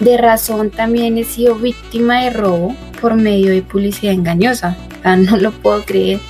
De 0.00 0.18
razón 0.18 0.70
también 0.70 1.16
he 1.16 1.24
sido 1.24 1.54
víctima 1.54 2.22
de 2.22 2.30
robo 2.30 2.74
por 3.00 3.14
medio 3.14 3.50
de 3.52 3.62
publicidad 3.62 4.12
engañosa. 4.12 4.76
no 5.16 5.36
lo 5.36 5.52
puedo 5.52 5.84
creer. 5.84 6.20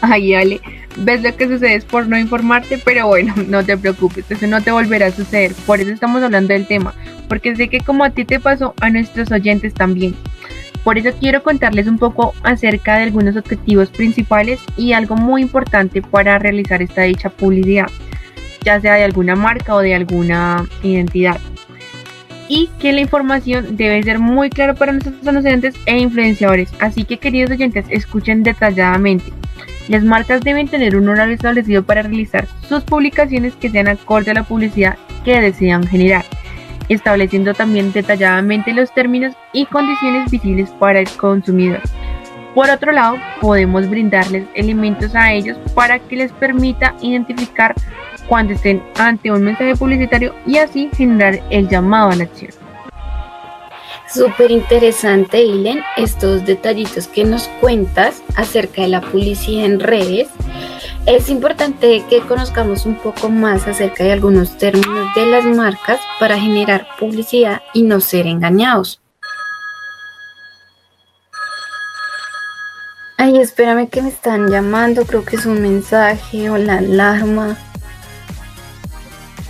Ay, 0.00 0.34
Ale, 0.34 0.60
ves 0.96 1.22
lo 1.22 1.36
que 1.36 1.46
sucede 1.46 1.74
es 1.74 1.84
por 1.84 2.08
no 2.08 2.18
informarte, 2.18 2.78
pero 2.78 3.06
bueno, 3.06 3.34
no 3.48 3.64
te 3.64 3.76
preocupes, 3.76 4.30
eso 4.30 4.46
no 4.46 4.60
te 4.60 4.70
volverá 4.70 5.06
a 5.06 5.12
suceder. 5.12 5.54
Por 5.66 5.80
eso 5.80 5.90
estamos 5.90 6.22
hablando 6.22 6.52
del 6.52 6.66
tema, 6.66 6.94
porque 7.28 7.54
sé 7.54 7.68
que 7.68 7.80
como 7.80 8.04
a 8.04 8.10
ti 8.10 8.24
te 8.24 8.40
pasó, 8.40 8.74
a 8.80 8.90
nuestros 8.90 9.30
oyentes 9.30 9.74
también. 9.74 10.14
Por 10.84 10.98
eso 10.98 11.10
quiero 11.18 11.42
contarles 11.42 11.86
un 11.86 11.98
poco 11.98 12.34
acerca 12.42 12.96
de 12.96 13.04
algunos 13.04 13.36
objetivos 13.36 13.90
principales 13.90 14.60
y 14.76 14.92
algo 14.92 15.16
muy 15.16 15.42
importante 15.42 16.02
para 16.02 16.38
realizar 16.38 16.82
esta 16.82 17.02
dicha 17.02 17.30
publicidad, 17.30 17.86
ya 18.64 18.80
sea 18.80 18.94
de 18.94 19.04
alguna 19.04 19.36
marca 19.36 19.74
o 19.74 19.78
de 19.78 19.94
alguna 19.94 20.66
identidad. 20.82 21.38
Y 22.48 22.68
que 22.80 22.92
la 22.92 23.00
información 23.00 23.76
debe 23.76 24.02
ser 24.02 24.18
muy 24.18 24.50
clara 24.50 24.74
para 24.74 24.92
nuestros 24.92 25.26
anunciantes 25.26 25.74
e 25.86 25.98
influenciadores. 25.98 26.70
Así 26.80 27.04
que 27.04 27.18
queridos 27.18 27.52
oyentes, 27.52 27.86
escuchen 27.88 28.42
detalladamente. 28.42 29.32
Las 29.88 30.02
marcas 30.04 30.42
deben 30.42 30.68
tener 30.68 30.96
un 30.96 31.08
horario 31.08 31.34
establecido 31.34 31.84
para 31.84 32.02
realizar 32.02 32.46
sus 32.68 32.82
publicaciones 32.82 33.54
que 33.54 33.70
sean 33.70 33.88
acorde 33.88 34.32
a 34.32 34.34
la 34.34 34.42
publicidad 34.42 34.96
que 35.24 35.40
desean 35.40 35.86
generar 35.86 36.24
estableciendo 36.88 37.54
también 37.54 37.92
detalladamente 37.92 38.72
los 38.72 38.92
términos 38.92 39.34
y 39.52 39.66
condiciones 39.66 40.30
visibles 40.30 40.70
para 40.78 41.00
el 41.00 41.08
consumidor. 41.10 41.80
Por 42.54 42.68
otro 42.68 42.92
lado, 42.92 43.16
podemos 43.40 43.88
brindarles 43.88 44.44
elementos 44.54 45.14
a 45.14 45.32
ellos 45.32 45.56
para 45.74 45.98
que 45.98 46.16
les 46.16 46.32
permita 46.32 46.94
identificar 47.00 47.74
cuando 48.28 48.52
estén 48.52 48.82
ante 48.98 49.30
un 49.30 49.42
mensaje 49.42 49.74
publicitario 49.74 50.34
y 50.46 50.58
así 50.58 50.90
generar 50.94 51.40
el 51.50 51.68
llamado 51.68 52.10
a 52.10 52.16
la 52.16 52.24
acción. 52.24 52.52
Súper 54.12 54.50
interesante, 54.50 55.42
Ilen, 55.42 55.80
estos 55.96 56.44
detallitos 56.44 57.08
que 57.08 57.24
nos 57.24 57.48
cuentas 57.60 58.22
acerca 58.36 58.82
de 58.82 58.88
la 58.88 59.00
publicidad 59.00 59.64
en 59.64 59.80
redes. 59.80 60.28
Es 61.06 61.28
importante 61.28 62.04
que 62.08 62.20
conozcamos 62.20 62.86
un 62.86 62.94
poco 62.94 63.28
más 63.28 63.66
acerca 63.66 64.04
de 64.04 64.12
algunos 64.12 64.56
términos 64.56 65.12
de 65.16 65.26
las 65.26 65.44
marcas 65.44 65.98
para 66.20 66.38
generar 66.38 66.86
publicidad 66.96 67.60
y 67.74 67.82
no 67.82 68.00
ser 68.00 68.28
engañados. 68.28 69.00
Ay, 73.18 73.38
espérame 73.38 73.88
que 73.88 74.00
me 74.00 74.10
están 74.10 74.48
llamando, 74.48 75.04
creo 75.04 75.24
que 75.24 75.36
es 75.36 75.44
un 75.44 75.60
mensaje 75.60 76.50
o 76.50 76.56
la 76.56 76.78
alarma. 76.78 77.56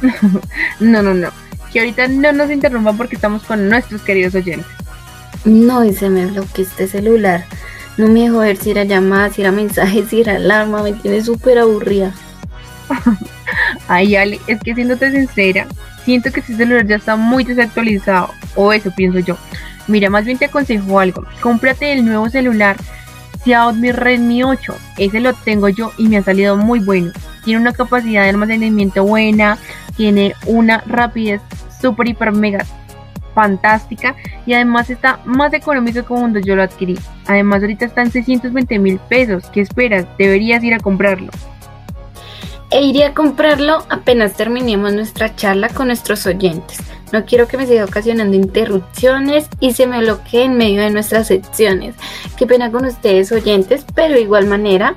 no, 0.80 1.02
no, 1.02 1.12
no. 1.12 1.28
Que 1.70 1.80
ahorita 1.80 2.08
no 2.08 2.32
nos 2.32 2.50
interrumpan 2.50 2.96
porque 2.96 3.16
estamos 3.16 3.42
con 3.42 3.68
nuestros 3.68 4.00
queridos 4.00 4.34
oyentes. 4.34 4.66
No, 5.44 5.84
y 5.84 5.92
se 5.92 6.08
me 6.08 6.26
bloqueó 6.26 6.64
este 6.64 6.88
celular. 6.88 7.44
No 7.96 8.08
me 8.08 8.22
dejó 8.22 8.38
ver 8.38 8.56
si 8.56 8.70
era 8.70 8.84
llamada, 8.84 9.30
si 9.30 9.42
era 9.42 9.52
mensaje, 9.52 10.04
si 10.06 10.20
era 10.20 10.36
alarma. 10.36 10.82
Me 10.82 10.92
tiene 10.92 11.22
súper 11.22 11.58
aburrida. 11.58 12.12
Ay, 13.88 14.16
Ale, 14.16 14.40
es 14.46 14.60
que 14.60 14.74
siéndote 14.74 15.10
sincera, 15.10 15.66
siento 16.04 16.30
que 16.32 16.40
este 16.40 16.56
celular 16.56 16.86
ya 16.86 16.96
está 16.96 17.16
muy 17.16 17.44
desactualizado. 17.44 18.30
O 18.54 18.72
eso 18.72 18.90
pienso 18.94 19.18
yo. 19.18 19.36
Mira, 19.88 20.10
más 20.10 20.24
bien 20.24 20.38
te 20.38 20.46
aconsejo 20.46 21.00
algo. 21.00 21.24
Cómprate 21.40 21.92
el 21.92 22.04
nuevo 22.04 22.28
celular 22.28 22.76
Xiaomi 23.44 23.92
Redmi 23.92 24.42
8. 24.42 24.74
Ese 24.98 25.20
lo 25.20 25.32
tengo 25.34 25.68
yo 25.68 25.92
y 25.98 26.08
me 26.08 26.18
ha 26.18 26.22
salido 26.22 26.56
muy 26.56 26.80
bueno. 26.80 27.12
Tiene 27.44 27.60
una 27.60 27.72
capacidad 27.72 28.22
de 28.22 28.30
almacenamiento 28.30 29.04
buena, 29.04 29.58
tiene 29.96 30.34
una 30.46 30.82
rapidez 30.86 31.40
super 31.80 32.06
hiper 32.08 32.32
mega 32.32 32.64
fantástica 33.34 34.16
y 34.46 34.54
además 34.54 34.90
está 34.90 35.20
más 35.24 35.52
económico 35.52 36.00
que 36.00 36.06
cuando 36.06 36.38
yo 36.38 36.56
lo 36.56 36.62
adquirí. 36.62 36.98
Además 37.26 37.62
ahorita 37.62 37.84
está 37.84 38.02
en 38.02 38.10
620 38.10 38.78
mil 38.78 38.98
pesos. 39.08 39.44
¿Qué 39.52 39.60
esperas? 39.60 40.06
Deberías 40.18 40.62
ir 40.62 40.74
a 40.74 40.80
comprarlo. 40.80 41.30
E 42.70 42.80
iré 42.82 43.04
a 43.04 43.12
comprarlo 43.12 43.84
apenas 43.90 44.32
terminemos 44.32 44.94
nuestra 44.94 45.36
charla 45.36 45.68
con 45.68 45.88
nuestros 45.88 46.24
oyentes. 46.26 46.78
No 47.12 47.26
quiero 47.26 47.46
que 47.46 47.58
me 47.58 47.66
siga 47.66 47.84
ocasionando 47.84 48.34
interrupciones 48.34 49.46
y 49.60 49.74
se 49.74 49.86
me 49.86 49.98
bloquee 50.00 50.44
en 50.44 50.56
medio 50.56 50.80
de 50.80 50.88
nuestras 50.88 51.26
secciones. 51.26 51.94
Qué 52.38 52.46
pena 52.46 52.72
con 52.72 52.86
ustedes 52.86 53.30
oyentes, 53.30 53.84
pero 53.94 54.14
de 54.14 54.22
igual 54.22 54.46
manera 54.46 54.94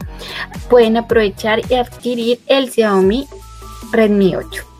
pueden 0.70 0.96
aprovechar 0.96 1.62
y 1.70 1.76
adquirir 1.76 2.40
el 2.48 2.72
Xiaomi 2.72 3.28
Redmi 3.92 4.36
8. 4.38 4.75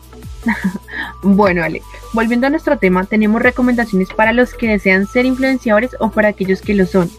Bueno, 1.22 1.62
Ale, 1.62 1.82
volviendo 2.12 2.46
a 2.46 2.50
nuestro 2.50 2.78
tema, 2.78 3.04
tenemos 3.04 3.42
recomendaciones 3.42 4.08
para 4.10 4.32
los 4.32 4.54
que 4.54 4.68
desean 4.68 5.06
ser 5.06 5.26
influenciadores 5.26 5.96
o 6.00 6.10
para 6.10 6.28
aquellos 6.28 6.60
que 6.60 6.74
lo 6.74 6.86
son. 6.86 7.10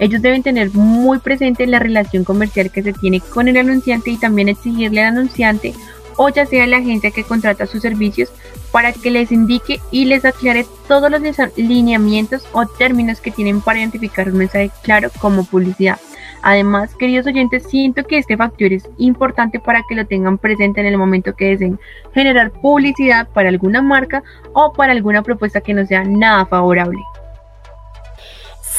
Ellos 0.00 0.22
deben 0.22 0.42
tener 0.42 0.72
muy 0.74 1.18
presente 1.18 1.66
la 1.66 1.80
relación 1.80 2.24
comercial 2.24 2.70
que 2.70 2.82
se 2.82 2.92
tiene 2.92 3.20
con 3.20 3.48
el 3.48 3.56
anunciante 3.56 4.10
y 4.10 4.16
también 4.16 4.48
exigirle 4.48 5.00
al 5.00 5.16
anunciante 5.16 5.74
o 6.18 6.28
ya 6.28 6.44
sea 6.46 6.66
la 6.66 6.78
agencia 6.78 7.12
que 7.12 7.24
contrata 7.24 7.66
sus 7.66 7.80
servicios 7.80 8.28
para 8.72 8.92
que 8.92 9.10
les 9.10 9.32
indique 9.32 9.80
y 9.90 10.04
les 10.04 10.24
aclare 10.24 10.66
todos 10.86 11.10
los 11.10 11.22
lineamientos 11.56 12.44
o 12.52 12.66
términos 12.66 13.20
que 13.20 13.30
tienen 13.30 13.60
para 13.60 13.78
identificar 13.78 14.28
un 14.28 14.38
mensaje 14.38 14.70
claro 14.82 15.10
como 15.20 15.44
publicidad. 15.44 15.98
Además, 16.42 16.94
queridos 16.94 17.26
oyentes, 17.26 17.64
siento 17.64 18.04
que 18.04 18.18
este 18.18 18.36
factor 18.36 18.72
es 18.72 18.88
importante 18.98 19.60
para 19.60 19.82
que 19.88 19.94
lo 19.94 20.06
tengan 20.06 20.38
presente 20.38 20.80
en 20.80 20.86
el 20.86 20.98
momento 20.98 21.34
que 21.34 21.50
deseen 21.50 21.78
generar 22.14 22.52
publicidad 22.52 23.28
para 23.28 23.48
alguna 23.48 23.82
marca 23.82 24.22
o 24.52 24.72
para 24.72 24.92
alguna 24.92 25.22
propuesta 25.22 25.60
que 25.60 25.74
no 25.74 25.84
sea 25.86 26.04
nada 26.04 26.46
favorable. 26.46 26.98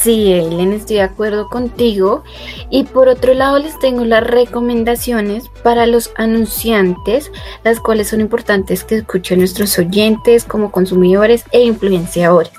Sí, 0.02 0.32
Ellen, 0.32 0.72
estoy 0.72 0.98
de 0.98 1.02
acuerdo 1.02 1.50
contigo. 1.50 2.24
Y 2.70 2.86
por 2.86 3.10
otro 3.10 3.34
lado, 3.34 3.60
les 3.60 3.78
tengo 3.80 4.06
las 4.06 4.24
recomendaciones 4.24 5.50
para 5.62 5.86
los 5.88 6.14
anunciantes, 6.16 7.30
las 7.66 7.82
cuales 7.82 8.08
son 8.08 8.22
importantes 8.22 8.86
que 8.86 8.96
escuchen 8.96 9.40
nuestros 9.40 9.78
oyentes 9.78 10.46
como 10.46 10.72
consumidores 10.72 11.44
e 11.52 11.64
influenciadores. 11.64 12.54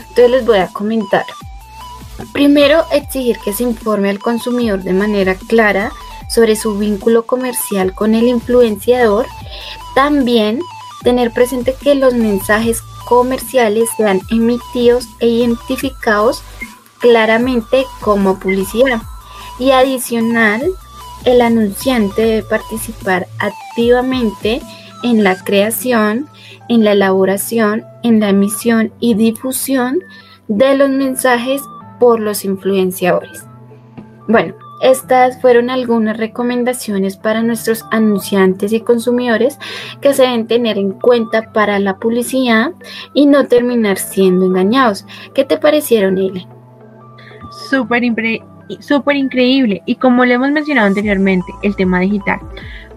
Entonces 0.00 0.30
les 0.30 0.46
voy 0.46 0.58
a 0.58 0.68
comentar. 0.68 1.24
Primero, 2.32 2.84
exigir 2.92 3.38
que 3.44 3.52
se 3.52 3.64
informe 3.64 4.10
al 4.10 4.18
consumidor 4.18 4.82
de 4.82 4.92
manera 4.92 5.34
clara 5.34 5.92
sobre 6.28 6.56
su 6.56 6.78
vínculo 6.78 7.26
comercial 7.26 7.94
con 7.94 8.14
el 8.14 8.28
influenciador. 8.28 9.26
También 9.94 10.60
tener 11.02 11.30
presente 11.32 11.74
que 11.80 11.94
los 11.94 12.14
mensajes 12.14 12.80
comerciales 13.06 13.88
sean 13.96 14.20
emitidos 14.30 15.06
e 15.20 15.28
identificados 15.28 16.42
claramente 16.98 17.84
como 18.00 18.38
publicidad. 18.38 19.02
Y 19.58 19.70
adicional, 19.70 20.62
el 21.24 21.40
anunciante 21.40 22.22
debe 22.22 22.42
participar 22.42 23.28
activamente 23.38 24.62
en 25.02 25.22
la 25.22 25.36
creación, 25.36 26.28
en 26.68 26.84
la 26.84 26.92
elaboración, 26.92 27.84
en 28.02 28.20
la 28.20 28.30
emisión 28.30 28.92
y 29.00 29.14
difusión 29.14 30.00
de 30.48 30.76
los 30.76 30.90
mensajes 30.90 31.62
por 31.98 32.20
los 32.20 32.44
influenciadores. 32.44 33.44
Bueno, 34.28 34.54
estas 34.80 35.40
fueron 35.40 35.70
algunas 35.70 36.16
recomendaciones 36.16 37.16
para 37.16 37.42
nuestros 37.42 37.84
anunciantes 37.90 38.72
y 38.72 38.80
consumidores 38.80 39.58
que 40.00 40.12
se 40.12 40.22
deben 40.22 40.46
tener 40.46 40.78
en 40.78 40.92
cuenta 40.92 41.52
para 41.52 41.78
la 41.78 41.96
publicidad 41.98 42.72
y 43.12 43.26
no 43.26 43.46
terminar 43.46 43.98
siendo 43.98 44.46
engañados. 44.46 45.06
¿Qué 45.34 45.44
te 45.44 45.58
parecieron, 45.58 46.18
súper 47.68 48.02
súper 48.80 49.16
increíble 49.16 49.82
y 49.86 49.96
como 49.96 50.24
le 50.24 50.34
hemos 50.34 50.50
mencionado 50.50 50.86
anteriormente, 50.86 51.52
el 51.62 51.76
tema 51.76 52.00
digital. 52.00 52.40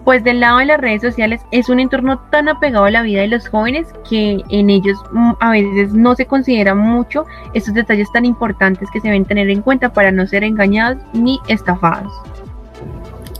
Pues 0.08 0.24
del 0.24 0.40
lado 0.40 0.56
de 0.56 0.64
las 0.64 0.80
redes 0.80 1.02
sociales 1.02 1.42
es 1.50 1.68
un 1.68 1.80
entorno 1.80 2.18
tan 2.30 2.48
apegado 2.48 2.86
a 2.86 2.90
la 2.90 3.02
vida 3.02 3.20
de 3.20 3.28
los 3.28 3.46
jóvenes 3.46 3.88
que 4.08 4.42
en 4.48 4.70
ellos 4.70 4.96
mm, 5.12 5.32
a 5.38 5.50
veces 5.50 5.92
no 5.92 6.14
se 6.14 6.24
considera 6.24 6.74
mucho 6.74 7.26
estos 7.52 7.74
detalles 7.74 8.10
tan 8.10 8.24
importantes 8.24 8.88
que 8.90 9.02
se 9.02 9.08
deben 9.08 9.26
tener 9.26 9.50
en 9.50 9.60
cuenta 9.60 9.92
para 9.92 10.10
no 10.10 10.26
ser 10.26 10.44
engañados 10.44 10.96
ni 11.12 11.38
estafados. 11.48 12.10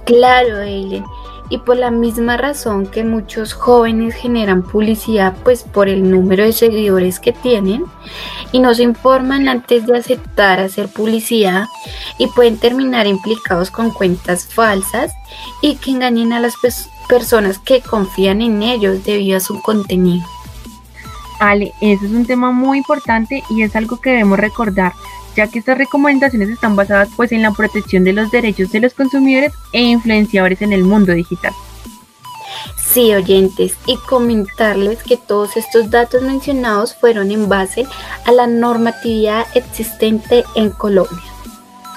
Claro, 0.04 0.60
Eileen 0.60 1.06
y 1.50 1.58
por 1.58 1.76
la 1.76 1.90
misma 1.90 2.36
razón 2.36 2.86
que 2.86 3.04
muchos 3.04 3.52
jóvenes 3.52 4.14
generan 4.14 4.62
publicidad 4.62 5.34
pues 5.44 5.62
por 5.62 5.88
el 5.88 6.10
número 6.10 6.44
de 6.44 6.52
seguidores 6.52 7.20
que 7.20 7.32
tienen 7.32 7.84
y 8.52 8.58
no 8.58 8.74
se 8.74 8.82
informan 8.82 9.48
antes 9.48 9.86
de 9.86 9.96
aceptar 9.96 10.60
hacer 10.60 10.88
publicidad 10.88 11.66
y 12.18 12.26
pueden 12.28 12.58
terminar 12.58 13.06
implicados 13.06 13.70
con 13.70 13.90
cuentas 13.90 14.46
falsas 14.46 15.12
y 15.62 15.76
que 15.76 15.92
engañen 15.92 16.32
a 16.32 16.40
las 16.40 16.54
personas 17.08 17.58
que 17.58 17.80
confían 17.80 18.42
en 18.42 18.62
ellos 18.62 19.04
debido 19.04 19.38
a 19.38 19.40
su 19.40 19.60
contenido. 19.62 20.24
Ale, 21.40 21.72
ese 21.80 22.06
es 22.06 22.12
un 22.12 22.26
tema 22.26 22.50
muy 22.50 22.78
importante 22.78 23.42
y 23.48 23.62
es 23.62 23.74
algo 23.76 24.00
que 24.00 24.10
debemos 24.10 24.38
recordar 24.38 24.92
ya 25.38 25.46
que 25.46 25.60
estas 25.60 25.78
recomendaciones 25.78 26.48
están 26.48 26.74
basadas 26.74 27.10
pues 27.16 27.30
en 27.30 27.42
la 27.42 27.52
protección 27.52 28.02
de 28.02 28.12
los 28.12 28.28
derechos 28.32 28.72
de 28.72 28.80
los 28.80 28.92
consumidores 28.92 29.52
e 29.72 29.80
influenciadores 29.80 30.60
en 30.62 30.72
el 30.72 30.82
mundo 30.82 31.12
digital. 31.12 31.52
Sí, 32.76 33.14
oyentes, 33.14 33.74
y 33.86 33.96
comentarles 34.08 35.04
que 35.04 35.16
todos 35.16 35.56
estos 35.56 35.90
datos 35.90 36.22
mencionados 36.22 36.96
fueron 36.96 37.30
en 37.30 37.48
base 37.48 37.86
a 38.26 38.32
la 38.32 38.48
normatividad 38.48 39.46
existente 39.54 40.42
en 40.56 40.70
Colombia. 40.70 41.30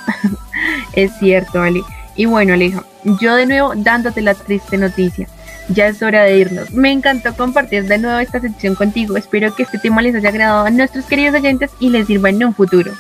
es 0.94 1.12
cierto, 1.18 1.64
Ale. 1.64 1.82
Y 2.16 2.26
bueno, 2.26 2.54
Aleja, 2.54 2.84
yo 3.20 3.36
de 3.36 3.48
nuevo 3.48 3.74
dándote 3.76 4.22
la 4.22 4.36
triste 4.36 4.78
noticia. 4.78 5.28
Ya 5.70 5.88
es 5.88 6.04
hora 6.04 6.24
de 6.24 6.38
irnos. 6.38 6.70
Me 6.72 6.92
encantó 6.92 7.36
compartir 7.36 7.86
de 7.86 7.98
nuevo 7.98 8.20
esta 8.20 8.40
sección 8.40 8.76
contigo. 8.76 9.18
Espero 9.18 9.56
que 9.56 9.64
este 9.64 9.80
tema 9.80 10.04
les 10.04 10.14
haya 10.14 10.30
agradado 10.30 10.66
a 10.66 10.70
nuestros 10.70 11.06
queridos 11.06 11.36
oyentes 11.36 11.72
y 11.80 11.90
les 11.90 12.06
sirva 12.06 12.30
en 12.30 12.44
un 12.44 12.54
futuro 12.54 12.92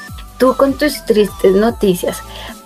tú 0.41 0.55
con 0.57 0.73
tus 0.73 1.05
tristes 1.05 1.53
noticias. 1.53 2.19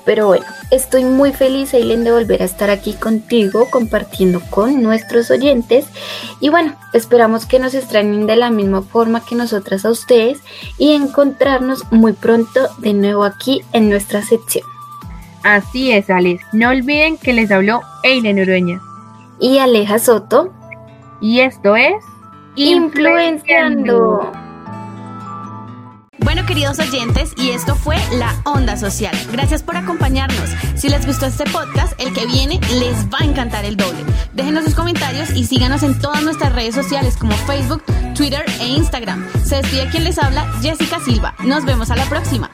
Pero 0.05 0.27
bueno, 0.27 0.45
estoy 0.71 1.03
muy 1.03 1.33
feliz, 1.33 1.73
Eileen, 1.73 2.05
de 2.05 2.13
volver 2.13 2.41
a 2.41 2.45
estar 2.45 2.69
aquí 2.69 2.93
contigo, 2.93 3.67
compartiendo 3.69 4.39
con 4.49 4.81
nuestros 4.81 5.29
oyentes. 5.29 5.85
Y 6.39 6.47
bueno, 6.47 6.73
esperamos 6.93 7.45
que 7.45 7.59
nos 7.59 7.73
extrañen 7.73 8.27
de 8.27 8.37
la 8.37 8.49
misma 8.49 8.81
forma 8.81 9.25
que 9.25 9.35
nosotras 9.35 9.83
a 9.83 9.89
ustedes 9.89 10.39
y 10.77 10.93
encontrarnos 10.93 11.83
muy 11.91 12.13
pronto 12.13 12.69
de 12.77 12.93
nuevo 12.93 13.25
aquí 13.25 13.61
en 13.73 13.89
nuestra 13.89 14.21
sección. 14.21 14.65
Así 15.43 15.91
es, 15.91 16.09
Alex. 16.09 16.45
No 16.53 16.69
olviden 16.69 17.17
que 17.17 17.33
les 17.33 17.51
habló 17.51 17.81
Eileen 18.03 18.39
Urueña. 18.39 18.79
Y 19.39 19.57
Aleja 19.57 19.99
Soto. 19.99 20.53
Y 21.19 21.41
esto 21.41 21.75
es 21.75 21.95
Influenciando. 22.55 24.44
Bueno, 26.19 26.45
queridos 26.45 26.79
oyentes, 26.79 27.33
y 27.37 27.49
esto 27.49 27.75
fue 27.75 27.97
La 28.13 28.41
Onda 28.45 28.77
Social. 28.77 29.15
Gracias 29.31 29.61
por 29.63 29.75
acompañarnos. 29.75 30.49
Si 30.75 30.89
les 30.89 31.05
gustó 31.05 31.25
este 31.25 31.43
podcast, 31.45 31.93
el 31.99 32.13
que 32.13 32.25
viene 32.25 32.59
les 32.79 33.05
va 33.07 33.19
a 33.19 33.25
encantar 33.25 33.65
el 33.65 33.77
doble. 33.77 33.99
Déjenos 34.33 34.63
sus 34.63 34.75
comentarios 34.75 35.31
y 35.31 35.45
síganos 35.45 35.83
en 35.83 35.99
todas 35.99 36.23
nuestras 36.23 36.53
redes 36.53 36.75
sociales 36.75 37.17
como 37.17 37.33
Facebook, 37.33 37.83
Twitter 38.15 38.45
e 38.59 38.67
Instagram. 38.67 39.25
Se 39.43 39.57
despide 39.57 39.89
quien 39.89 40.03
les 40.03 40.17
habla, 40.17 40.45
Jessica 40.61 40.99
Silva. 40.99 41.35
Nos 41.43 41.65
vemos 41.65 41.91
a 41.91 41.95
la 41.95 42.05
próxima. 42.05 42.49